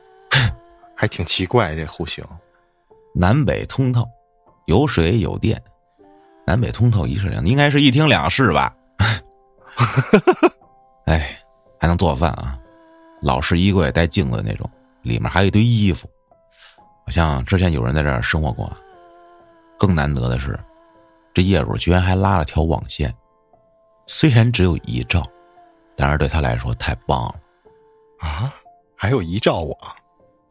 [0.97, 2.25] 还挺奇怪这户型，
[3.15, 4.09] 南北通透，
[4.67, 5.63] 有水有电，
[6.47, 8.75] 南北通透一室两，应该是一厅两室吧？
[11.05, 11.39] 哎，
[11.79, 12.59] 还能做饭啊！
[13.21, 14.69] 老式衣柜带镜子那种，
[15.03, 16.09] 里面还有一堆衣服，
[17.05, 18.75] 好像之前有人在这儿生活过。
[19.79, 20.59] 更难得的是，
[21.35, 23.15] 这业主居然还拉了条网线，
[24.07, 25.23] 虽然只有一兆，
[25.97, 27.35] 但是对他来说太棒了
[28.21, 28.53] 啊！
[28.97, 29.77] 还有一兆网，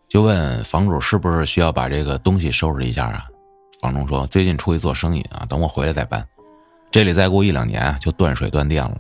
[0.08, 3.28] 就问房主是不是需要把这个东西收拾一下啊？
[3.82, 6.26] 房东说最近出去做生意啊，等我回来再搬。
[6.92, 8.98] 这里再过一两年就断水断电了。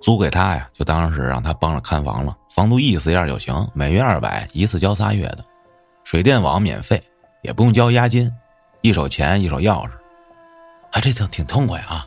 [0.00, 2.36] 租给他呀，就当是让他帮着看房了。
[2.54, 5.44] 房租意思一下就行，每月二百，一次交仨月的，
[6.02, 7.00] 水电网免费，
[7.42, 8.30] 也不用交押金，
[8.80, 9.90] 一手钱一手钥匙，
[10.90, 12.06] 啊，这就挺痛快啊。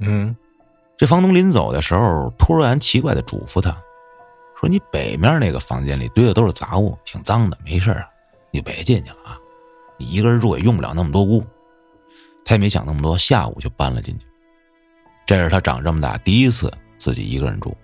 [0.00, 0.36] 嗯，
[0.96, 3.70] 这房东临走的时候，突然奇怪的嘱咐他，
[4.60, 8.06] 说：“你北面那个房间里堆的都是杂物，挺脏的，没事啊，
[8.50, 9.38] 你别进去了啊。
[9.98, 11.44] 你一个人住也用不了那么多屋。”
[12.44, 14.26] 他也没想那么多，下午就搬了进去。
[15.26, 16.72] 这是他长这么大第一次。
[16.96, 17.76] 自己一个人住，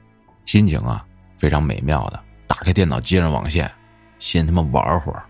[0.47, 1.05] 心情啊
[1.37, 2.19] 非常美妙的。
[2.47, 3.71] 打开电脑接上网线，
[4.19, 5.23] 先他妈玩会儿。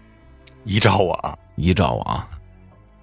[0.62, 2.28] 一兆网，一兆网。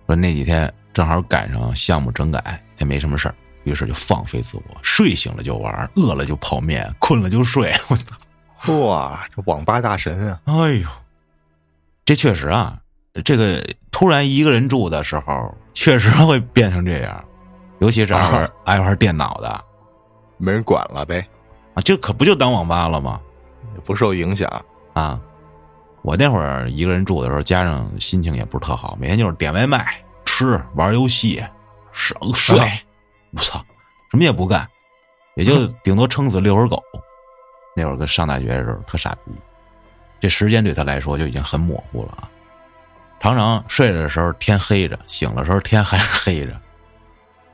[0.05, 3.35] 说那几天正好赶上项目整改，也没什么事儿，
[3.67, 7.73] 于是就放飞自我，睡醒了就玩，饿了就泡面，困了就睡。
[7.89, 8.73] 我操！
[8.73, 10.39] 哇，这网吧大神啊！
[10.45, 10.87] 哎呦，
[12.05, 12.79] 这确实啊，
[13.23, 17.23] 这个突然一个人住的时候，确实会变成这样，
[17.79, 19.63] 尤其是爱玩爱玩电脑的。
[20.37, 21.27] 没人管了呗，
[21.73, 23.19] 啊，这可不就当网吧了吗？
[23.75, 24.49] 也不受影响
[24.93, 25.19] 啊。
[26.03, 31.43] 我那会儿一个人住的时候，加上心情也不是特好，每天就是点外卖、吃、玩游戏、
[31.91, 32.57] 睡睡。
[33.31, 33.63] 我操，
[34.11, 34.67] 什么也不干，
[35.35, 36.81] 也就顶多撑死遛会儿狗。
[37.75, 39.31] 那会儿跟上大学的时候特傻逼，
[40.19, 42.29] 这时间对他来说就已经很模糊了啊。
[43.19, 46.59] 常常睡着的时候天黑着，醒的时候天还是黑着。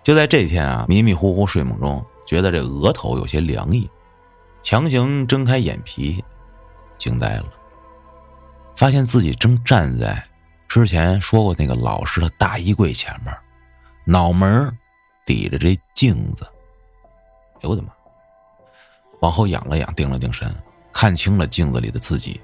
[0.02, 2.06] 就在这天啊，迷迷糊糊睡梦中。
[2.26, 3.88] 觉得这额头有些凉意，
[4.62, 6.24] 强行睁开眼皮，
[6.98, 7.46] 惊呆了，
[8.78, 10.24] 发现自己正站在
[10.70, 13.36] 之前说过那个老式的大衣柜前面，
[14.06, 14.76] 脑门
[15.26, 16.46] 抵着这镜子。
[17.56, 17.94] 哎呦我的妈！
[19.22, 20.54] 往后仰了仰，定了定神，
[20.92, 22.42] 看清了镜子里的自己。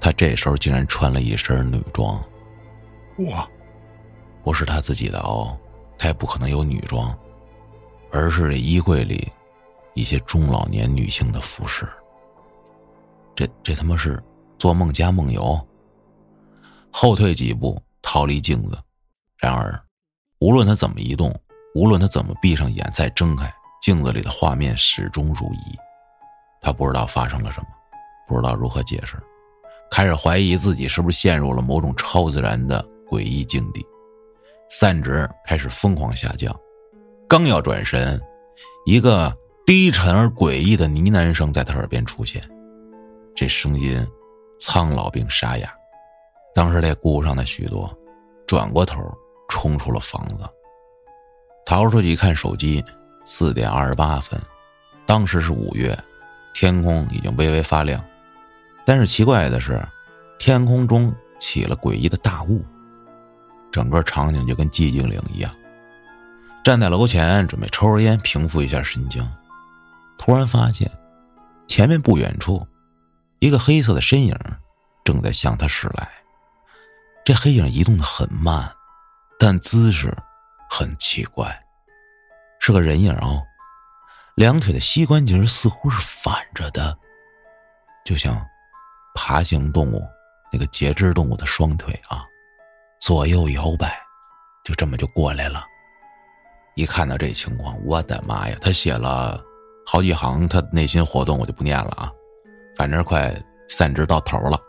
[0.00, 2.22] 他这时候竟然穿了一身女装。
[3.28, 3.48] 哇！
[4.44, 5.58] 不是他自己的哦，
[5.98, 7.08] 他也不可能有女装。
[8.12, 9.30] 而是这衣柜里
[9.94, 11.86] 一些中老年女性的服饰。
[13.34, 14.22] 这这他妈是
[14.58, 15.60] 做梦加梦游。
[16.90, 18.78] 后退几步，逃离镜子。
[19.36, 19.78] 然而，
[20.38, 21.34] 无论他怎么移动，
[21.74, 25.76] 无论他怎么闭上眼再睁开，镜子里的画面始终如一。
[26.60, 27.66] 他不知道发生了什么，
[28.28, 29.16] 不知道如何解释，
[29.90, 33.82] 开始怀疑自己是不是陷入了某种超自然的诡异境地，
[34.68, 36.54] 散值开始疯狂下降。
[37.28, 38.20] 刚要转身，
[38.84, 42.42] 一个低沉而诡异的呢喃声在他耳边出现，
[43.34, 44.06] 这声音
[44.60, 45.72] 苍老并沙哑。
[46.54, 47.90] 当时这顾不上那许多
[48.46, 49.02] 转过头
[49.56, 50.46] 冲出了房子，
[51.64, 52.84] 逃出去一看手机，
[53.24, 54.38] 四点二十八分，
[55.06, 55.98] 当时是五月，
[56.52, 58.04] 天空已经微微发亮，
[58.84, 59.82] 但是奇怪的是，
[60.38, 62.62] 天空中起了诡异的大雾，
[63.72, 65.50] 整个场景就跟寂静岭一样。
[66.62, 69.26] 站在楼前准备抽根烟平复一下神经，
[70.18, 70.90] 突然发现
[71.66, 72.66] 前面不远处
[73.38, 74.36] 一个黑色的身影
[75.02, 76.06] 正在向他驶来。
[77.24, 78.70] 这黑影移动的很慢，
[79.38, 80.14] 但姿势
[80.70, 81.56] 很奇怪，
[82.60, 83.42] 是个人影哦。
[84.34, 86.96] 两腿的膝关节似乎是反着的，
[88.04, 88.44] 就像
[89.14, 90.02] 爬行动物
[90.52, 92.24] 那个节肢动物的双腿啊，
[93.00, 93.98] 左右摇摆，
[94.64, 95.64] 就这么就过来了。
[96.74, 98.56] 一看到这情况，我的妈呀！
[98.60, 99.42] 他写了
[99.86, 102.12] 好几行，他内心活动我就不念了啊。
[102.76, 103.34] 反正快
[103.68, 104.60] 散值到头了，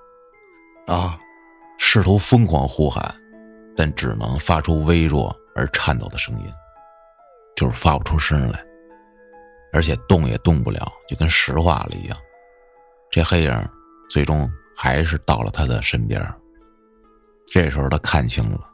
[0.88, 1.20] 啊，
[1.78, 3.14] 试图疯狂呼喊，
[3.78, 6.52] 但只能发出微弱而颤抖的声音，
[7.56, 8.62] 就是发不出声来，
[9.72, 12.18] 而且动也动不了，就跟石化了一样。
[13.10, 13.70] 这黑影
[14.10, 16.22] 最终还是到了他的身边。
[17.48, 18.68] 这时候他看清了，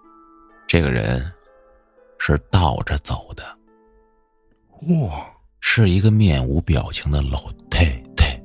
[0.66, 1.32] 这个人。
[2.26, 3.44] 是倒着走的，
[5.06, 7.84] 哇，是一个面无表情的老太
[8.16, 8.42] 太，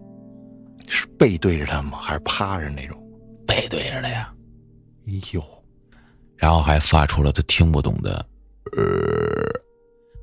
[0.88, 1.96] 是背对着他吗？
[1.98, 3.00] 还是趴着那种？
[3.46, 4.34] 背对着的呀。
[5.06, 5.40] 哎呦，
[6.48, 8.24] 然后还发出了他听不懂的，
[8.74, 8.82] 呃，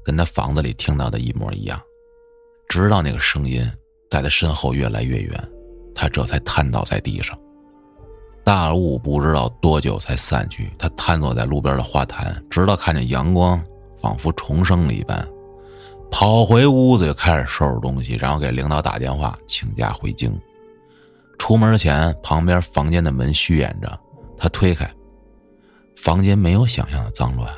[0.03, 1.79] 跟他房子里听到的一模一样。
[2.67, 3.63] 直到那个声音
[4.09, 5.49] 在他身后越来越远，
[5.93, 7.37] 他这才瘫倒在地上。
[8.43, 13.63] 大雾不知道多久才散去，他瘫坐在路边的花坛，直到看见阳光
[14.01, 15.29] 仿佛重生了一般，
[16.09, 20.35] 跑回屋子就开始收拾东西，然后给领导打电话请假回京。
[21.37, 23.99] 出门前，旁边房间的门虚掩着，
[24.35, 24.91] 他推开，
[25.95, 27.51] 房间没有想象的脏乱，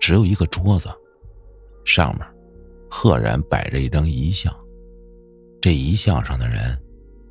[0.00, 0.88] 只有一个桌子，
[1.84, 2.26] 上面
[2.90, 4.54] 赫然摆着一张遗像。
[5.60, 6.78] 这遗像上的人，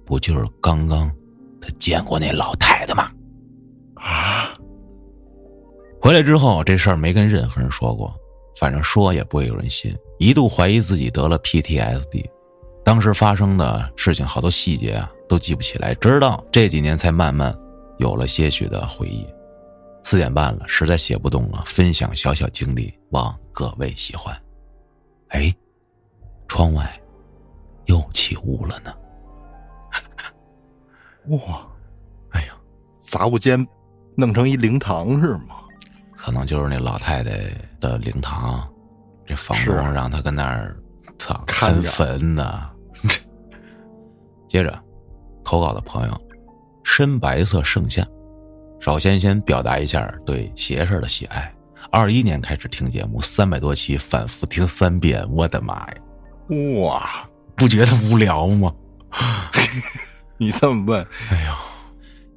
[0.06, 1.10] 不就是刚刚
[1.62, 3.12] 他见过那老太太吗？
[3.96, 4.54] 啊！
[6.00, 8.14] 回来之后，这事儿没跟任何人说过，
[8.60, 9.96] 反正说也不会有人信。
[10.20, 12.26] 一度怀疑自己得了 PTSD，
[12.84, 17.56] 当时发生的事情好多细节啊都记不起来，直到这几年才慢慢
[17.98, 19.26] 有了些许的回忆。
[20.10, 24.34] 四点半了，实在写不动了，分享小小经历，望各位喜欢。
[25.28, 25.54] 哎，
[26.48, 26.90] 窗外。
[27.88, 28.94] 又起雾了呢！
[31.36, 31.68] 哇，
[32.32, 32.54] 哎呀，
[33.00, 33.66] 杂物间
[34.16, 35.56] 弄成一灵堂是吗？
[36.16, 37.32] 可能就是那老太太
[37.82, 38.66] 的灵堂，
[39.26, 40.78] 这房东让他跟那儿
[41.20, 42.70] 操看坟呢。
[44.48, 44.82] 接着，
[45.44, 46.22] 投稿的朋友
[46.86, 48.08] 深白色圣像，
[48.80, 51.54] 首先先表达一下对邪事的喜爱。
[51.90, 55.94] 二一年开始听节目，三百多期反复听三遍，我的妈呀！
[56.82, 57.28] 哇！
[57.56, 58.74] 不觉得无聊吗？
[60.38, 61.54] 你这么问，哎呦，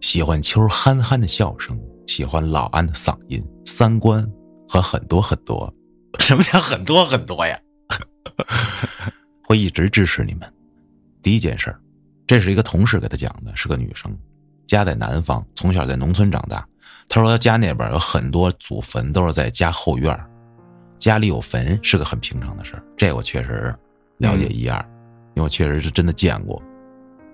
[0.01, 4.27] 喜欢秋憨憨的笑声，喜欢老安的嗓音，三观
[4.69, 5.73] 和很多很多。
[6.19, 7.59] 什么叫很多很多呀？
[9.47, 10.51] 会一直支持你们。
[11.23, 11.77] 第一件事
[12.27, 14.17] 这是一个同事给他讲的，是个女生，
[14.71, 16.65] 家在南方，从小在农村长大。
[17.09, 20.17] 他说他家那边有很多祖坟都是在家后院
[20.97, 23.75] 家里有坟是个很平常的事这我确实
[24.19, 24.79] 了解一二。
[25.35, 26.63] 因为我确实是真的见过，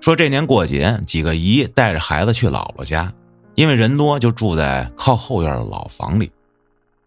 [0.00, 3.12] 说这年过节，几个姨带着孩子去姥姥家，
[3.54, 6.32] 因为人多，就住在靠后院的老房里。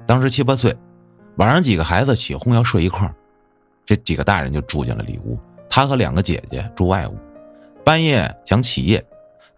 [0.05, 0.75] 当时七八岁，
[1.37, 3.13] 晚上几个孩子起哄要睡一块儿，
[3.85, 5.39] 这几个大人就住进了里屋。
[5.69, 7.17] 他和两个姐姐住外屋。
[7.83, 9.03] 半夜想起夜，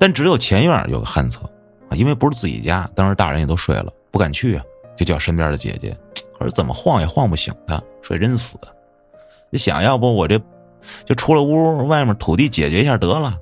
[0.02, 1.42] 但只有前院有个旱厕，
[1.88, 4.64] 啊因为不是自己家，当时大人也都睡了，不敢去啊，
[4.98, 5.96] 就叫身边的姐姐。
[6.40, 8.58] 可是怎么晃也晃不醒他，睡真死。
[9.52, 10.42] 你想要不我这。
[11.06, 13.38] 就出了屋，外面土地解决一下得了，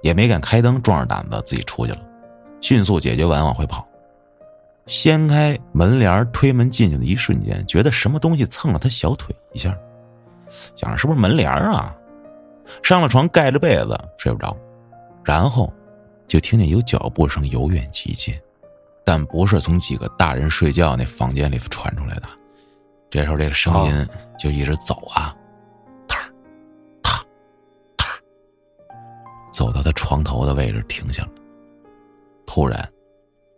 [0.00, 1.98] 也没敢开灯，壮着胆子自己出去了。
[2.62, 3.86] 迅速解决完，往回跑，
[4.86, 9.76] 掀开门帘推门进去的一瞬间，觉得什么东西蹭了他小腿一下，
[10.74, 11.94] 想着是不是门帘啊？
[12.82, 14.56] 上了床，盖着被子睡不着，
[15.24, 15.72] 然后
[16.26, 18.34] 就听见有脚步声由远及近，
[19.04, 22.28] 但不是从几个大人睡觉那房间里传出来的。
[23.10, 25.34] 这时候，这个声音就一直走啊。
[29.52, 31.30] 走到他床头的位置停下了，
[32.46, 32.88] 突然，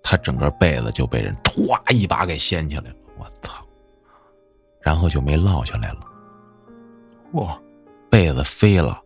[0.02, 2.96] 他整个被子就被人歘一把给掀起来了。
[3.18, 3.52] 我操！
[4.80, 6.00] 然后就没落下来了。
[7.32, 7.60] 哇！
[8.08, 9.00] 被子飞了，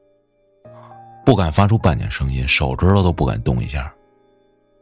[1.25, 3.93] 不敢发出半点声音，手指头都不敢动一下。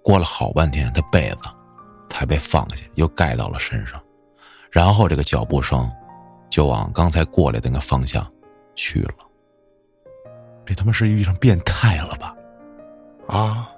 [0.03, 1.49] 过了好半天，他被子
[2.11, 4.03] 才被放下，又盖到了身上。
[4.71, 5.91] 然后这个脚步声
[6.51, 8.27] 就往刚才过来的那个方向
[8.75, 9.15] 去了。
[10.67, 12.35] 这他妈是遇上变态了吧？
[13.29, 13.69] 啊，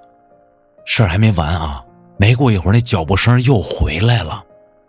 [0.85, 1.85] 事儿还没完啊！
[2.17, 4.43] 没过一会儿，那脚步声又回来了，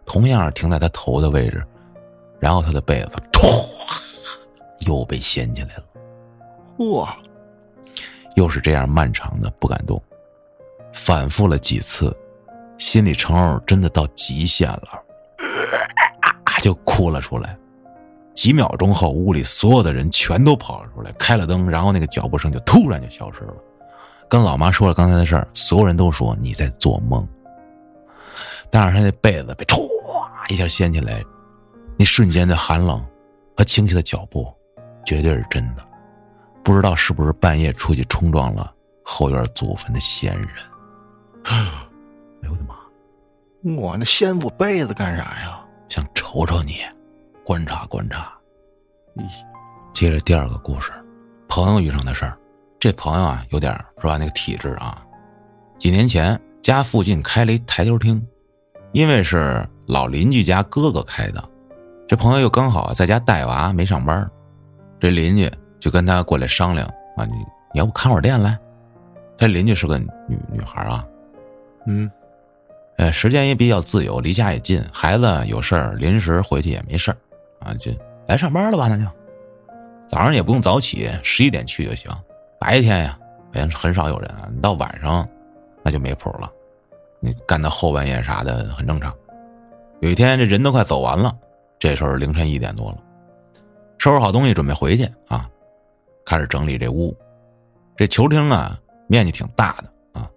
[0.05, 1.67] 同样停在他头的位置，
[2.39, 3.99] 然后他的被子唰
[4.87, 5.85] 又被掀起来了。
[6.93, 7.17] 哇！
[8.37, 10.01] 又是这样漫长的不敢动，
[10.92, 12.16] 反复了几次，
[12.79, 15.03] 心理承受真的到极限了，
[16.22, 17.57] 啊就哭了出来。
[18.35, 23.55] 几秒钟后，屋里所有的人全都跑了出来，开了灯，然后那个脚步声就突然就消失了。
[24.29, 27.27] 跟老妈说了刚才的事儿，所有人都说你在做梦。
[28.68, 29.88] 但是他那被子被歘
[30.51, 31.25] 一下掀起来，
[31.99, 33.03] 那瞬间的寒冷
[33.57, 34.53] 和清晰的脚步，
[35.05, 35.83] 绝对是真的。
[36.66, 38.74] 不知道是不是半夜出去冲撞了
[39.05, 40.49] 后院祖坟的先人？
[41.45, 41.55] 哎
[42.43, 42.74] 呦我的妈！
[43.80, 45.61] 我那掀我被子干啥呀？
[45.88, 46.80] 想瞅瞅你。
[47.45, 48.32] 观察观察，
[49.14, 49.22] 咦，
[49.93, 50.91] 接着第二个故事，
[51.47, 52.36] 朋友遇上的事儿。
[52.80, 54.16] 这朋友啊，有点是吧？
[54.16, 55.01] 那个体质啊，
[55.78, 58.20] 几年前家附近开了一台球厅，
[58.91, 61.49] 因为是老邻居家哥哥开的，
[62.09, 64.28] 这朋友又刚好在家带娃没上班，
[64.99, 65.49] 这邻居
[65.87, 66.84] 就跟他过来商量
[67.16, 67.37] 啊，你
[67.72, 68.59] 你要不看会儿店来？
[69.39, 71.07] 他邻居是个女女孩啊，
[71.87, 72.11] 嗯，
[72.97, 77.16] 呃，时间也比较自由，离家也近，孩子有事儿临时回去也没事儿。
[77.61, 77.93] 啊，就
[78.26, 78.89] 来上班了吧？
[78.89, 79.05] 那就
[80.09, 82.11] 早上也不用早起，十一点去就行。
[82.59, 83.16] 白天呀，
[83.53, 84.49] 白天很少有人啊。
[84.53, 85.24] 你到晚上，
[85.84, 86.51] 那就没谱了。
[87.20, 89.14] 你干到后半夜啥的很正常。
[90.01, 91.32] 有一天，这人都快走完了，
[91.78, 92.99] 这时候凌晨一点多了，
[93.99, 95.49] 收拾好东西准备回去啊，
[96.27, 97.16] 开始整理这屋。
[97.97, 100.29] 这球厅啊，面积挺大的啊，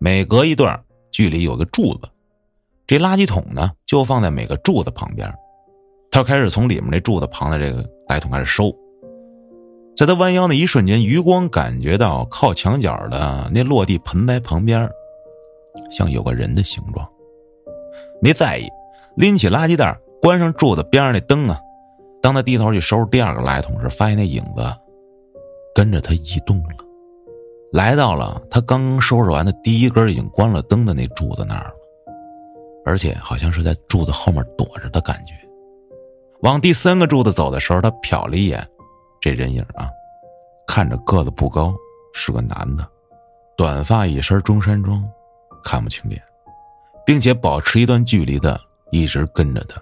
[0.00, 2.08] 每隔一段距离有个柱子，
[2.86, 5.32] 这垃圾桶呢就放在每个柱子旁边。
[6.10, 8.74] 他开始从里面这柱子旁的这个垃圾桶开始收。
[9.94, 14.90] 在他弯腰的一瞬间，余光感觉到靠墙角的那落地盆栽旁边，
[15.90, 17.06] 像有个人的形状，
[18.22, 18.66] 没在意。
[19.16, 21.60] 拎起垃圾袋，关上柱子边上那灯啊。
[22.22, 24.62] 当他低头去收拾第二个垃圾桶时，发现那影子
[25.74, 26.76] 跟着他移动了，
[27.72, 31.74] 来到了他刚刚收拾完的第一根已经关了灯的那柱子那儿了，
[32.84, 35.34] 而且好像是在柱子后面躲着的感觉。
[36.42, 38.66] 往第三个柱子走的时候，他瞟了一眼
[39.20, 39.88] 这人影啊，
[40.66, 41.74] 看着个子不高，
[42.12, 42.86] 是个男的，
[43.56, 45.04] 短发，一身中山装，
[45.62, 46.22] 看不清脸，
[47.04, 48.60] 并且保持一段距离的。
[48.92, 49.80] 一直跟着他。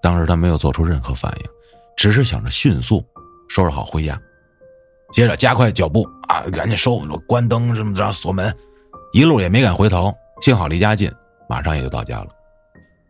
[0.00, 1.46] 当时他没有做出任何反应，
[1.94, 3.04] 只是想着迅速
[3.50, 4.18] 收拾好回家，
[5.12, 6.98] 接着加快脚步啊，赶紧收
[7.28, 8.52] 关灯什么着锁门，
[9.12, 10.12] 一路也没敢回头。
[10.40, 11.12] 幸好离家近，
[11.48, 12.28] 马上也就到家了。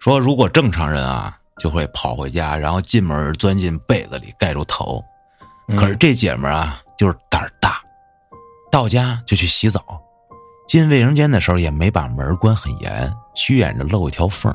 [0.01, 5.03] 说如果正常人啊，就会跑回家，然后进门钻进被子里盖住头。
[5.77, 7.81] 可是这姐们啊，就是胆儿大，
[8.71, 9.81] 到家就去洗澡，
[10.67, 14.55] 进卫生间的时候也没把门关很严，虚掩着露一条缝。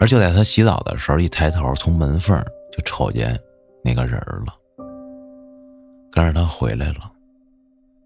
[0.00, 3.38] 而就在她洗澡的时候，一抬头从门缝就瞅见
[3.84, 4.54] 那个人了，
[6.12, 7.10] 跟着他回来了。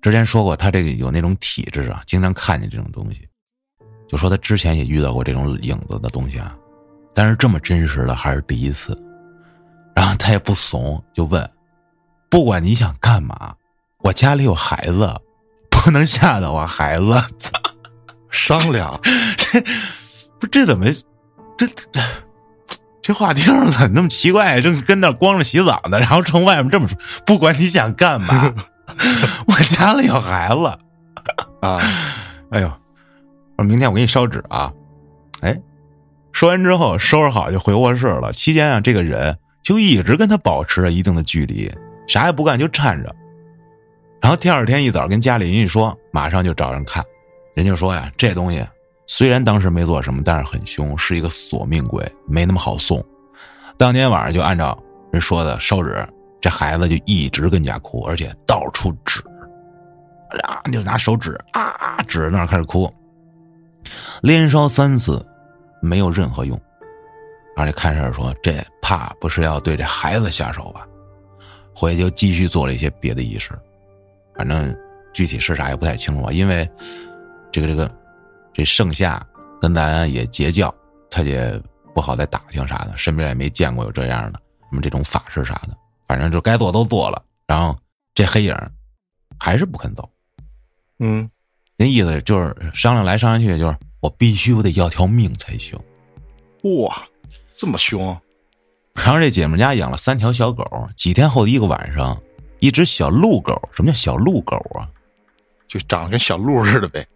[0.00, 3.28] 之前说过，他这个有那种体质啊，经常看见这种东西。
[4.08, 6.56] 就说他之前也遇到过这种影子的东西啊，
[7.12, 8.96] 但是这么真实的还是第一次。
[9.96, 11.50] 然后他也不怂，就问
[12.30, 13.54] ：“不管你想干嘛，
[14.00, 15.12] 我家里有孩子，
[15.70, 17.06] 不能吓到我孩子。”
[17.38, 17.58] 操，
[18.30, 19.00] 商量，
[19.36, 19.60] 这
[20.38, 20.86] 不这怎么？
[21.58, 22.00] 这这
[23.06, 24.60] 这话听着怎么那么奇怪？
[24.60, 28.52] 正跟那光着洗澡呢，然后从外面这么说，不管你想干嘛，
[29.46, 30.66] 我家里有孩子
[31.60, 31.80] 啊！
[32.50, 32.66] 哎呦，
[33.56, 34.72] 我说明天我给你烧纸啊！
[35.40, 35.56] 哎，
[36.32, 38.32] 说完之后收拾好就回卧室了。
[38.32, 41.72] 期间啊，这个人就一直跟他保持着一定的距离，
[42.08, 43.14] 啥也不干就站着。
[44.20, 47.04] 然后第二天一早跟家里人一说，马上就找人看，
[47.54, 48.66] 人就说呀，这东西。
[49.08, 53.02] 虽然当时没做什么，但是很凶，是一个索命鬼，没那么好送。
[53.76, 54.76] 当天晚上就按照
[55.12, 56.04] 人说的烧纸，
[56.40, 59.20] 这孩子就一直跟家哭，而且到处指，
[60.42, 62.92] 啊，就拿手指啊指着那儿开始哭，
[64.22, 65.24] 连烧三次，
[65.80, 66.60] 没有任何用。
[67.56, 70.86] 而且看事说，这怕不是要对这孩子下手吧？
[71.72, 73.52] 回去就继续做了一些别的仪式，
[74.34, 74.76] 反正
[75.12, 76.68] 具体是啥也不太清楚，因为
[77.52, 77.88] 这个这个。
[78.56, 79.22] 这盛夏
[79.60, 80.74] 跟咱也结交，
[81.10, 81.62] 他也
[81.94, 84.40] 不好再打听啥的，身边也没见过有这样的
[84.70, 85.76] 什么这种法事啥的，
[86.08, 87.22] 反正就该做都做了。
[87.46, 87.78] 然后
[88.14, 88.56] 这黑影
[89.38, 90.08] 还是不肯走，
[91.00, 91.28] 嗯，
[91.76, 95.78] 那意思就是商量来商量去，就是我必须我得要条命才行。
[96.62, 97.06] 哇，
[97.54, 98.18] 这么凶！
[98.94, 100.64] 然后这姐们家养了三条小狗，
[100.96, 102.18] 几天后的一个晚上，
[102.60, 104.88] 一只小鹿狗，什么叫小鹿狗啊？
[105.68, 107.06] 就长得跟小鹿似的呗。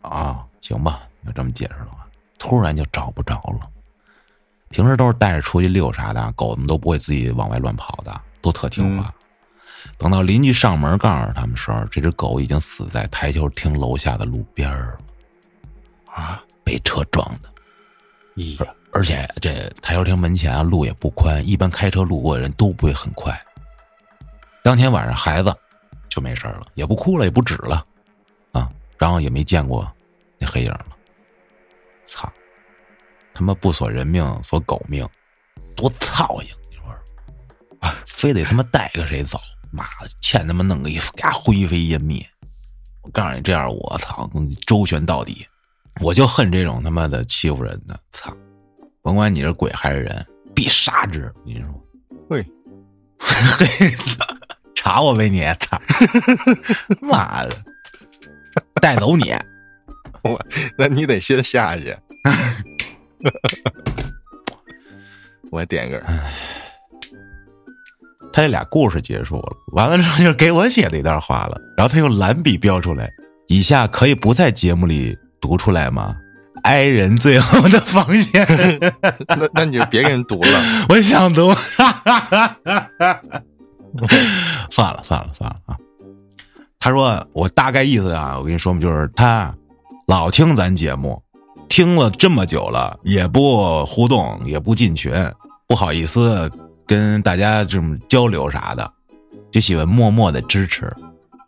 [0.00, 0.44] 啊。
[0.60, 2.06] 行吧，要这么解释的话，
[2.38, 3.68] 突然就找不着了。
[4.68, 9.12] 平时都是带着出去遛啥的，狗子们都不会自己往外乱跑的，都特听话。
[9.96, 14.98] 等到邻居上门告诉他们时候，这只狗已经死在台球厅楼下的路边了，
[16.12, 17.48] 啊，被车撞的。
[18.36, 23.34] 咦，而且这台球厅门前啊路也不宽，一般开车路过的人都不会很快。
[24.62, 25.52] 当天晚上孩子
[26.08, 27.86] 就没事了，也不哭了，也不指了，啊，
[29.00, 29.90] 然后也没见过。
[30.38, 30.86] 那黑影了，
[32.04, 32.30] 操！
[33.32, 35.06] 他妈不索人命，索狗命，
[35.74, 36.50] 多操心！
[36.70, 36.84] 你说，
[37.80, 39.40] 啊，非得他妈带个谁走？
[39.72, 42.24] 妈的，欠他妈弄个一呀灰飞烟灭！
[43.02, 44.28] 我告诉你，这样我操，
[44.66, 45.46] 周旋到底！
[46.02, 48.36] 我就恨这种他妈的欺负人的，操！
[49.02, 51.32] 甭管你是鬼还是人，必杀之！
[51.44, 51.86] 你说，
[52.28, 52.46] 嘿，
[53.18, 54.26] 嘿，操！
[54.74, 55.40] 查我呗你！
[55.60, 55.80] 操！
[57.00, 57.56] 妈的，
[58.80, 59.34] 带走你！
[60.22, 60.40] 我，
[60.76, 61.96] 那你得先下去。
[65.50, 66.00] 我点个。
[68.32, 71.60] 他这俩故事结束了，完了之后就给我写的一段话了。
[71.76, 73.10] 然后他用蓝笔标出来
[73.48, 76.14] ：“以下可以不在节目里读出来吗？”
[76.62, 78.46] 哀人最后的防线。
[79.26, 80.62] 那那你就别给人读了。
[80.90, 81.52] 我想读。
[84.70, 85.76] 算了算了算了啊！
[86.82, 89.54] 他说我大概意思啊，我跟你说嘛，就是他
[90.06, 91.22] 老听咱节目，
[91.68, 95.12] 听了这么久了，也不互动，也不进群，
[95.68, 96.50] 不好意思
[96.86, 98.90] 跟大家这么交流啥的，
[99.50, 100.90] 就喜欢默默的支持。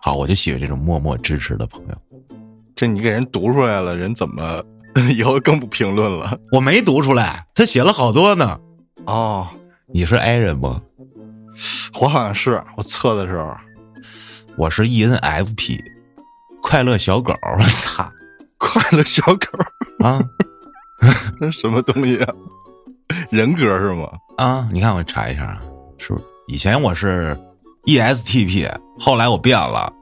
[0.03, 1.95] 好，我就喜欢这种默默支持的朋友。
[2.77, 4.63] 这你给人读出来了，人怎么
[5.17, 6.39] 以后更不评论了？
[6.53, 8.61] 我没读出来，他写了好多呢。
[9.07, 9.49] 哦，
[9.95, 10.83] 你是 i 人吗？
[12.01, 13.57] 我好像是我测的时候，
[14.57, 15.81] 我是 ENFP，
[16.61, 17.35] 快乐小狗。
[17.59, 18.11] 我操
[18.59, 20.23] 快乐小狗啊
[21.41, 22.35] 那什么东西啊？
[23.31, 24.09] 人格是吗？
[24.37, 24.69] 啊！
[24.73, 25.61] 你看我查一下啊，
[25.99, 27.37] 是不是以前我是
[27.87, 29.93] E ESTP，后来我变了，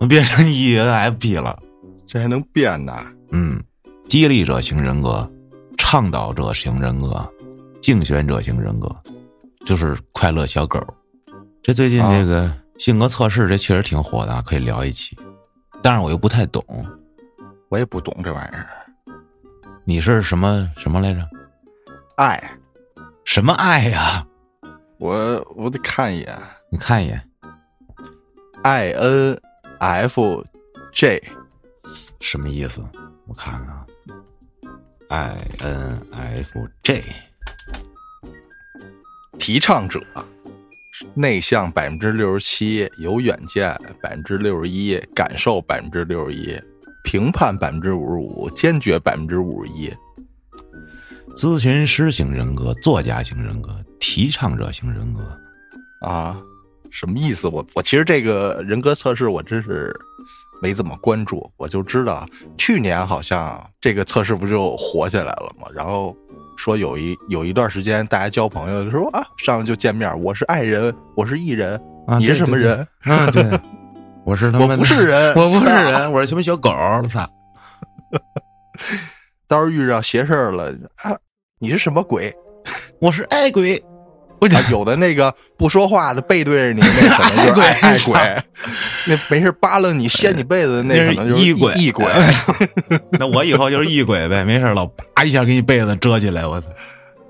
[0.00, 1.58] 我变成 E ENFP 了。
[2.06, 2.94] 这还能变呢？
[3.32, 3.62] 嗯，
[4.06, 5.28] 激励者型人格、
[5.76, 7.28] 倡导者型人格、
[7.82, 8.88] 竞选者型人格，
[9.66, 10.80] 就是快乐小狗。
[11.62, 15.16] 这最近这个性格测试，这确实挺火的啊，可以聊一期。
[15.82, 16.62] 但是我又不太懂，
[17.68, 18.66] 我也不懂这玩意儿。
[19.84, 21.28] 你是什么什么来着？
[22.16, 22.58] 爱，
[23.24, 24.26] 什么爱呀？
[24.98, 27.30] 我我得看一眼你看一眼
[28.62, 29.40] ，，I N
[29.78, 30.44] F
[30.92, 31.22] J
[32.20, 32.82] 什么意思？
[33.26, 33.86] 我看看啊
[35.08, 37.04] ，I N F J
[39.38, 40.00] 提倡者，
[41.14, 46.54] 内向百分之六十七，有远见百分之六十一，感受百分之六十一，
[47.04, 49.92] 评判百分之五十五，坚决百分之五十一。
[51.36, 53.70] 咨询师型人格、作家型人格、
[54.00, 55.20] 提倡者型人格。
[56.00, 56.40] 啊，
[56.90, 57.48] 什么意思？
[57.48, 59.94] 我我其实这个人格测试我真是
[60.62, 62.26] 没怎么关注，我就知道
[62.56, 65.66] 去年好像这个测试不就火起来了吗？
[65.74, 66.16] 然后
[66.56, 72.78] 说有一有一段时间大家交朋友就说啊，上来就见面，我是爱人，我是艺人，啊你是什么人？
[73.04, 73.44] 啊，对，
[74.24, 75.64] 我是他妈我不是人，我不是。
[75.64, 76.70] 人，我是什么小狗？
[76.70, 77.28] 我操！
[79.48, 81.16] 到时候遇上邪事儿了啊，
[81.60, 82.34] 你是什么鬼？
[83.00, 83.82] 我是爱鬼。
[84.38, 88.14] 我啊，有的那个不说话的背对着你，那可能就是爱 爱鬼；
[89.06, 92.06] 那没事扒拉你掀你被子的那可能就是异鬼异鬼。
[93.18, 96.68] 那我以后就是异鬼呗，没事老啪一下给你被子遮起来，我操！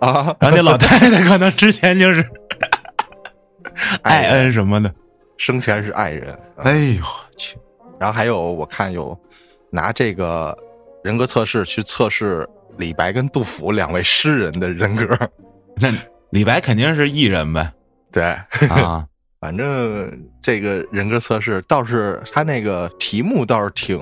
[0.00, 2.28] 啊，然后那老太太可能之前就是
[4.02, 4.92] 爱恩什么的。
[5.38, 6.38] 生前是爱人。
[6.56, 7.56] 哎呦我去！
[7.98, 9.18] 然后还有我看有
[9.70, 10.56] 拿这个
[11.04, 12.46] 人格测试去测试
[12.78, 15.16] 李白跟杜甫两位诗人的人格。
[15.76, 15.92] 那
[16.36, 17.72] 李白肯定是艺人呗
[18.12, 18.22] 对，
[18.68, 19.06] 啊！
[19.40, 20.12] 反正
[20.42, 23.98] 这个人格测试倒是他那个题目倒是挺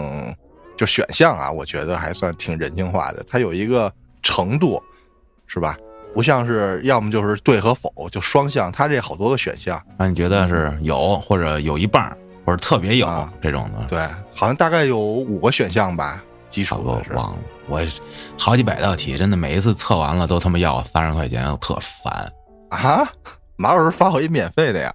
[0.77, 3.25] 就选项啊，我觉得还算挺人性化的。
[3.29, 4.83] 他有一个程度，
[5.47, 5.77] 是吧？
[6.13, 8.73] 不像是要么就是对和否，就双向。
[8.73, 12.05] 他这好多个选项，让你觉得是有或者有一半
[12.45, 14.01] 或者特别有啊这种的，对，
[14.35, 16.21] 好像大概有五个选项吧，
[16.55, 17.11] 基础的是。
[17.11, 17.39] 不多忘了。
[17.67, 17.83] 我
[18.39, 22.33] 好几百道题，真的每一次测完了都他妈要我三十块钱，我特烦。
[22.71, 23.09] 啊，
[23.57, 24.93] 马老师发我一免费的呀？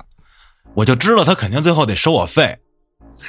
[0.76, 2.58] 我就知道他肯定最后得收我费，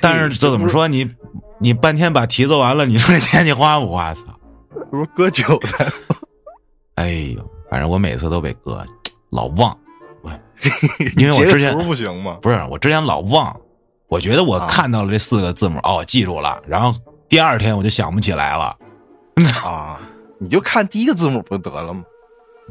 [0.01, 1.11] 但是这怎么说你
[1.59, 4.15] 你半天把题做完了，你说这钱你花不花？
[4.15, 4.27] 操！
[4.73, 5.91] 这不是割韭菜？
[6.97, 8.85] 哎呦，反正我每次都被割，
[9.31, 9.77] 老忘。
[10.23, 10.31] 我
[11.17, 12.39] 因为我之前不行吗？
[12.43, 13.59] 不是我之前老忘，
[14.09, 16.95] 我觉得我啊看到了这四个字母，哦，记住了，然后
[17.31, 18.77] 第二天我就想不起来了。
[19.65, 19.99] 啊，
[20.39, 22.05] 你就看第一个字母不就得了吗？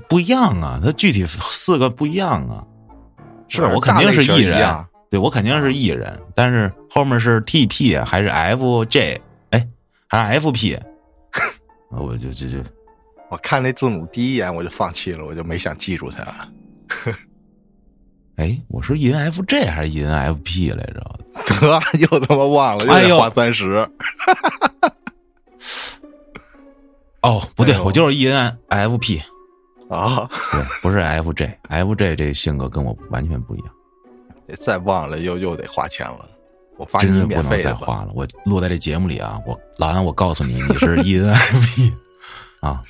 [0.07, 2.64] 不一样啊，它具体四个不一样啊。
[3.47, 9.20] 是我肯定是艺人啊，对我肯定是艺人，但是后面是 TP 还是 FJ？
[9.49, 9.68] 哎，
[10.07, 10.78] 还是 FP？
[11.89, 12.57] 我就就就
[13.32, 16.24] 我看那字母第一眼我就放弃了，我就没想记住它。
[18.36, 21.20] 哎，我说 ENFJ 还是 ENFP 来着？
[21.60, 23.88] 得， 又他妈忘了，又得花三十。
[27.22, 29.22] 哦，不对，哎我就是 ENFP，
[29.89, 30.30] 啊！
[30.51, 31.53] 对，不是 FJ。
[31.70, 33.70] FJ 这性格跟我完全不一样，
[34.57, 36.30] 再忘了又又得花钱了。
[36.78, 37.62] 我发你真的不能。
[37.62, 38.12] 再花了。
[38.16, 41.91] 我录在这节目里啊，我老安，我告诉你，你是 ENFP
[42.62, 42.82] 啊，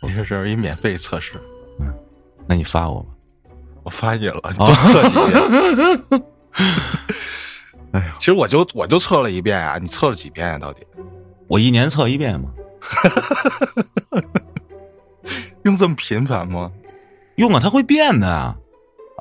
[0.00, 1.32] 你这是一免费测试，
[1.80, 1.92] 嗯
[2.46, 3.08] 那你发我吧。
[3.82, 6.22] 我发你了，你哦多测几遍。
[7.94, 10.58] 哎呦，其实我就我就测了一遍啊，你测了几遍啊？
[10.58, 10.84] 到底
[11.46, 12.50] 我一年测一遍嘛，
[15.62, 16.70] 用这么频繁吗？
[17.36, 18.56] 用啊，它会变的啊。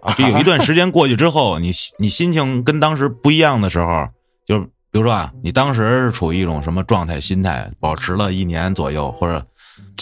[0.18, 4.06] 就有一段时间过去之后，你你心情跟当时不一样的时候，
[4.46, 9.46] 就是比如说啊，你当时是处于一种什么状态、心态，保持了一年左右或者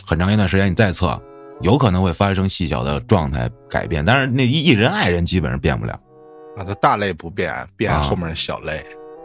[0.04, 1.22] 很长一段时间，你再测，
[1.62, 6.00] 有可能会发生细小的状态改变，但是那一人爱人基本上变不了。
[6.56, 8.84] 啊，它大类不变，变啊后面小类。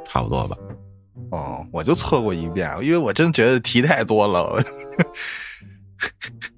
[0.09, 0.57] 差不多吧。
[1.31, 4.62] 哦，我就测过一遍，因为我真觉得题太多了。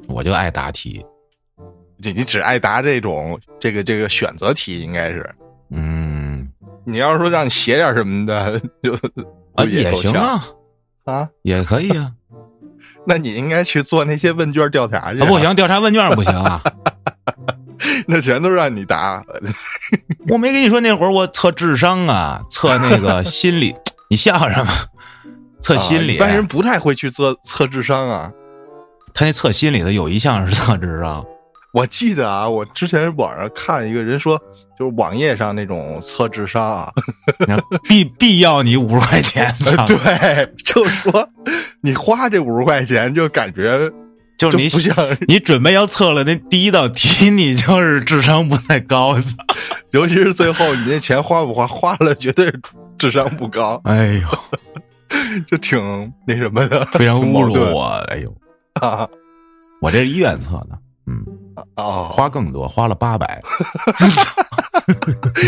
[0.06, 1.04] 我就爱答题，
[2.02, 5.34] 就你只爱答这种这个这个选择题，应该是。
[5.70, 6.46] 嗯，
[6.84, 8.92] 你要是说让你写点什么的，就
[9.54, 10.44] 啊也行啊，
[11.04, 12.12] 啊，也可以啊。
[13.06, 15.20] 那你应该去做那些问卷调查去。
[15.20, 16.62] 啊、不行，调查问卷不行啊，
[18.10, 19.22] 那全都让你答。
[20.28, 23.74] 我没跟你说那会儿我测智商啊，测那个心理，
[24.08, 24.72] 你笑什么？
[25.60, 28.32] 测心理，一般人不太会去测测智商啊。
[29.12, 31.24] 他那测心理的有一项是测智商。
[31.74, 34.38] 我记得啊，我之前网上看一个人说，
[34.78, 36.92] 就是网页上那种测智商啊，
[37.84, 39.54] 必必要你五十块钱。
[39.86, 41.28] 对，就是说
[41.82, 43.90] 你花这五十块钱，就感觉
[44.38, 44.94] 就是你不像
[45.26, 49.18] 你准备要测了那第一道题，你就是智商不太高。
[49.90, 52.52] 尤其是最后你那钱花不花，花了绝对
[52.96, 53.80] 智商不高。
[53.84, 54.38] 哎呦，
[55.50, 57.86] 就挺那什么的，非常侮辱我。
[58.08, 58.32] 哎呦
[58.80, 59.08] 啊，
[59.80, 60.78] 我这是医院测的。
[61.10, 61.24] 嗯，
[61.76, 63.40] 哦，花更多，花了八百，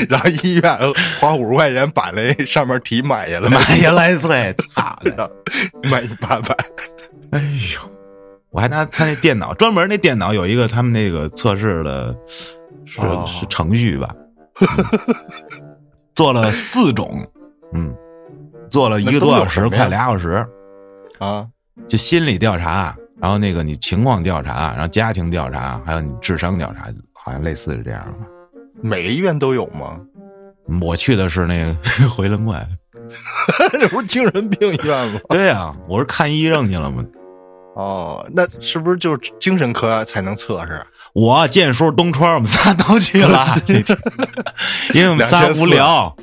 [0.09, 0.79] 然后医院
[1.21, 5.31] 花五十块钱把那上面题买下来，买下来对，操的，
[5.85, 6.57] 买八百。
[7.33, 7.41] 哎
[7.75, 7.91] 呦，
[8.51, 12.15] 我还拿他那电脑，专门那电脑有一个他们那个测试的，
[12.85, 14.15] 是哦是程序吧，
[14.61, 14.67] 嗯
[16.15, 17.27] 做了四种，
[17.73, 17.95] 嗯，
[18.69, 20.47] 做了一个多小时，快俩小时
[21.19, 21.47] 啊，
[21.89, 22.97] 就心理调查。
[23.21, 28.27] 然后那个你情况调查，然后家庭调查，还有你智商调查，好像类似是这样吧？
[28.81, 30.01] 每个医院都有吗？
[30.81, 31.77] 我去的是那个
[32.09, 32.67] 回龙观，
[33.73, 35.21] 这不是精神病医院吗？
[35.29, 37.05] 对呀、啊，我是看医生去了嘛。
[37.81, 40.85] 哦，那是不是就是精神科才能测试？
[41.15, 43.55] 我建叔、东川，我们仨都去了，
[44.95, 46.15] 因为我们仨无聊，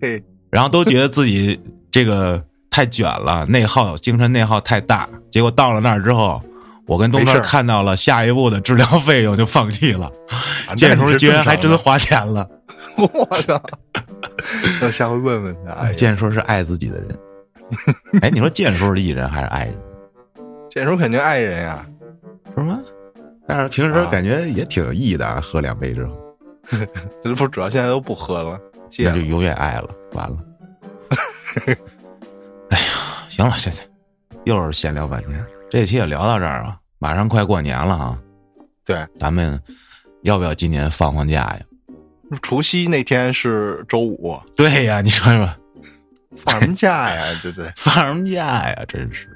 [0.00, 2.42] 嘿，然后都觉得自己这个。
[2.70, 6.42] 太卷了，内耗精神内耗太大，结果到了那儿之后，
[6.88, 10.10] 我跟东川看到了下一步的治疗费用就放弃了。
[10.74, 12.44] 建叔居然还真花钱了，
[12.98, 13.62] 我操！
[14.80, 15.70] 那下回问问他。
[15.74, 17.16] 哎、建叔是爱自己的人。
[18.22, 19.76] 哎，你说建叔是艺人还是爱人？
[20.74, 21.86] 建叔肯定爱人呀，
[22.56, 22.80] 是吗？
[23.46, 26.18] 但是平时感觉也挺有意义的，啊、喝两杯之后。
[27.22, 28.58] 这 不主要现在都不喝了，
[28.88, 30.36] 戒那就永远爱了，完了。
[32.70, 32.84] 哎呀，
[33.28, 33.86] 行了，现在
[34.42, 36.76] 又是闲聊半天，这期也聊到这儿啊。
[36.98, 38.18] 马上快过年了啊，
[38.84, 39.60] 对，咱们
[40.22, 41.60] 要不要今年放放假呀？
[42.42, 45.48] 除夕那天是周五，对呀，你说说，
[46.34, 47.38] 放什么假呀？
[47.40, 48.84] 对对，放什么假呀？
[48.88, 49.28] 真是，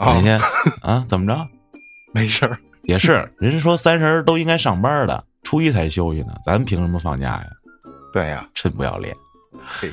[0.00, 0.40] 哦、哪天
[0.82, 1.04] 啊？
[1.08, 1.46] 怎么着？
[2.12, 7.44] 没事儿， 也是，人家说三十都应该上班的，初一才休息呢，咱凭什么放假呀？
[8.12, 9.14] 对呀，真不要脸。
[9.64, 9.90] 嘿。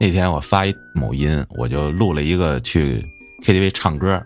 [0.00, 3.06] 那天我发一某音，我就录了一个去
[3.44, 4.20] KTV 唱歌，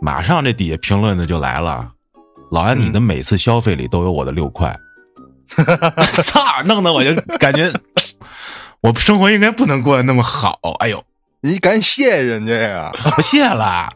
[0.00, 1.90] 马上这底下评论的就来了
[2.52, 4.74] ：“老安，你的每次消费里都有我的六块。
[5.58, 5.66] 嗯
[6.22, 7.70] ”操，弄得我就感觉
[8.80, 10.58] 我生活应该不能过得那么好。
[10.78, 11.04] 哎呦，
[11.44, 12.92] 你敢谢人家呀？
[13.16, 13.92] 不谢了。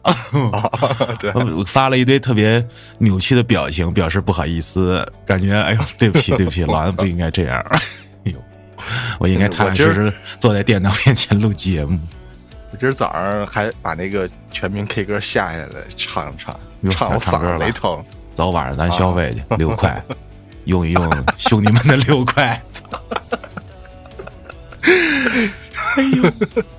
[1.17, 2.65] 对，我发了一堆特别
[2.99, 7.65] 扭曲的表情，表示不好意思，感觉哎呦，对不起， 对不起，老安不应该这样。
[7.71, 7.79] 哎
[8.25, 8.33] 呦。
[9.17, 11.97] 我应该踏踏实实坐在电脑面前录节目。
[12.71, 16.59] 我今儿早上还把那个全民 K 歌下下来唱唱，
[16.91, 18.03] 唱我嗓子没疼。
[18.35, 20.03] 早晚上咱消费去、啊、六块，
[20.65, 22.61] 用一用兄弟们的六块。
[25.95, 26.76] 哎呦，你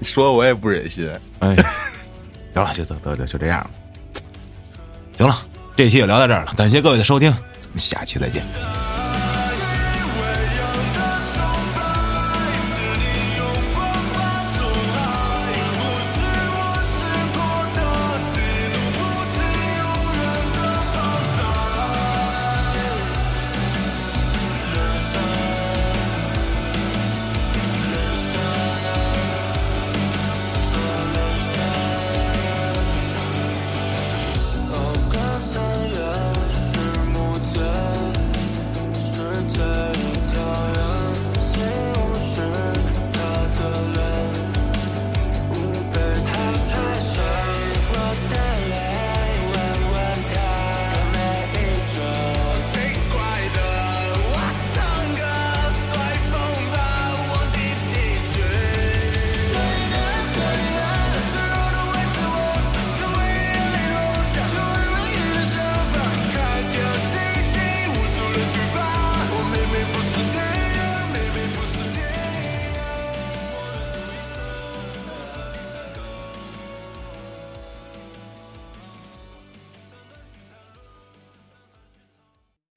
[0.04, 1.10] 说我也不忍心。
[1.40, 1.54] 哎，
[2.52, 3.70] 行了，就走走就就这样了。
[5.16, 5.36] 行了，
[5.76, 8.42] 这期就聊到这儿了，感谢各位的收听，咱们下期再见。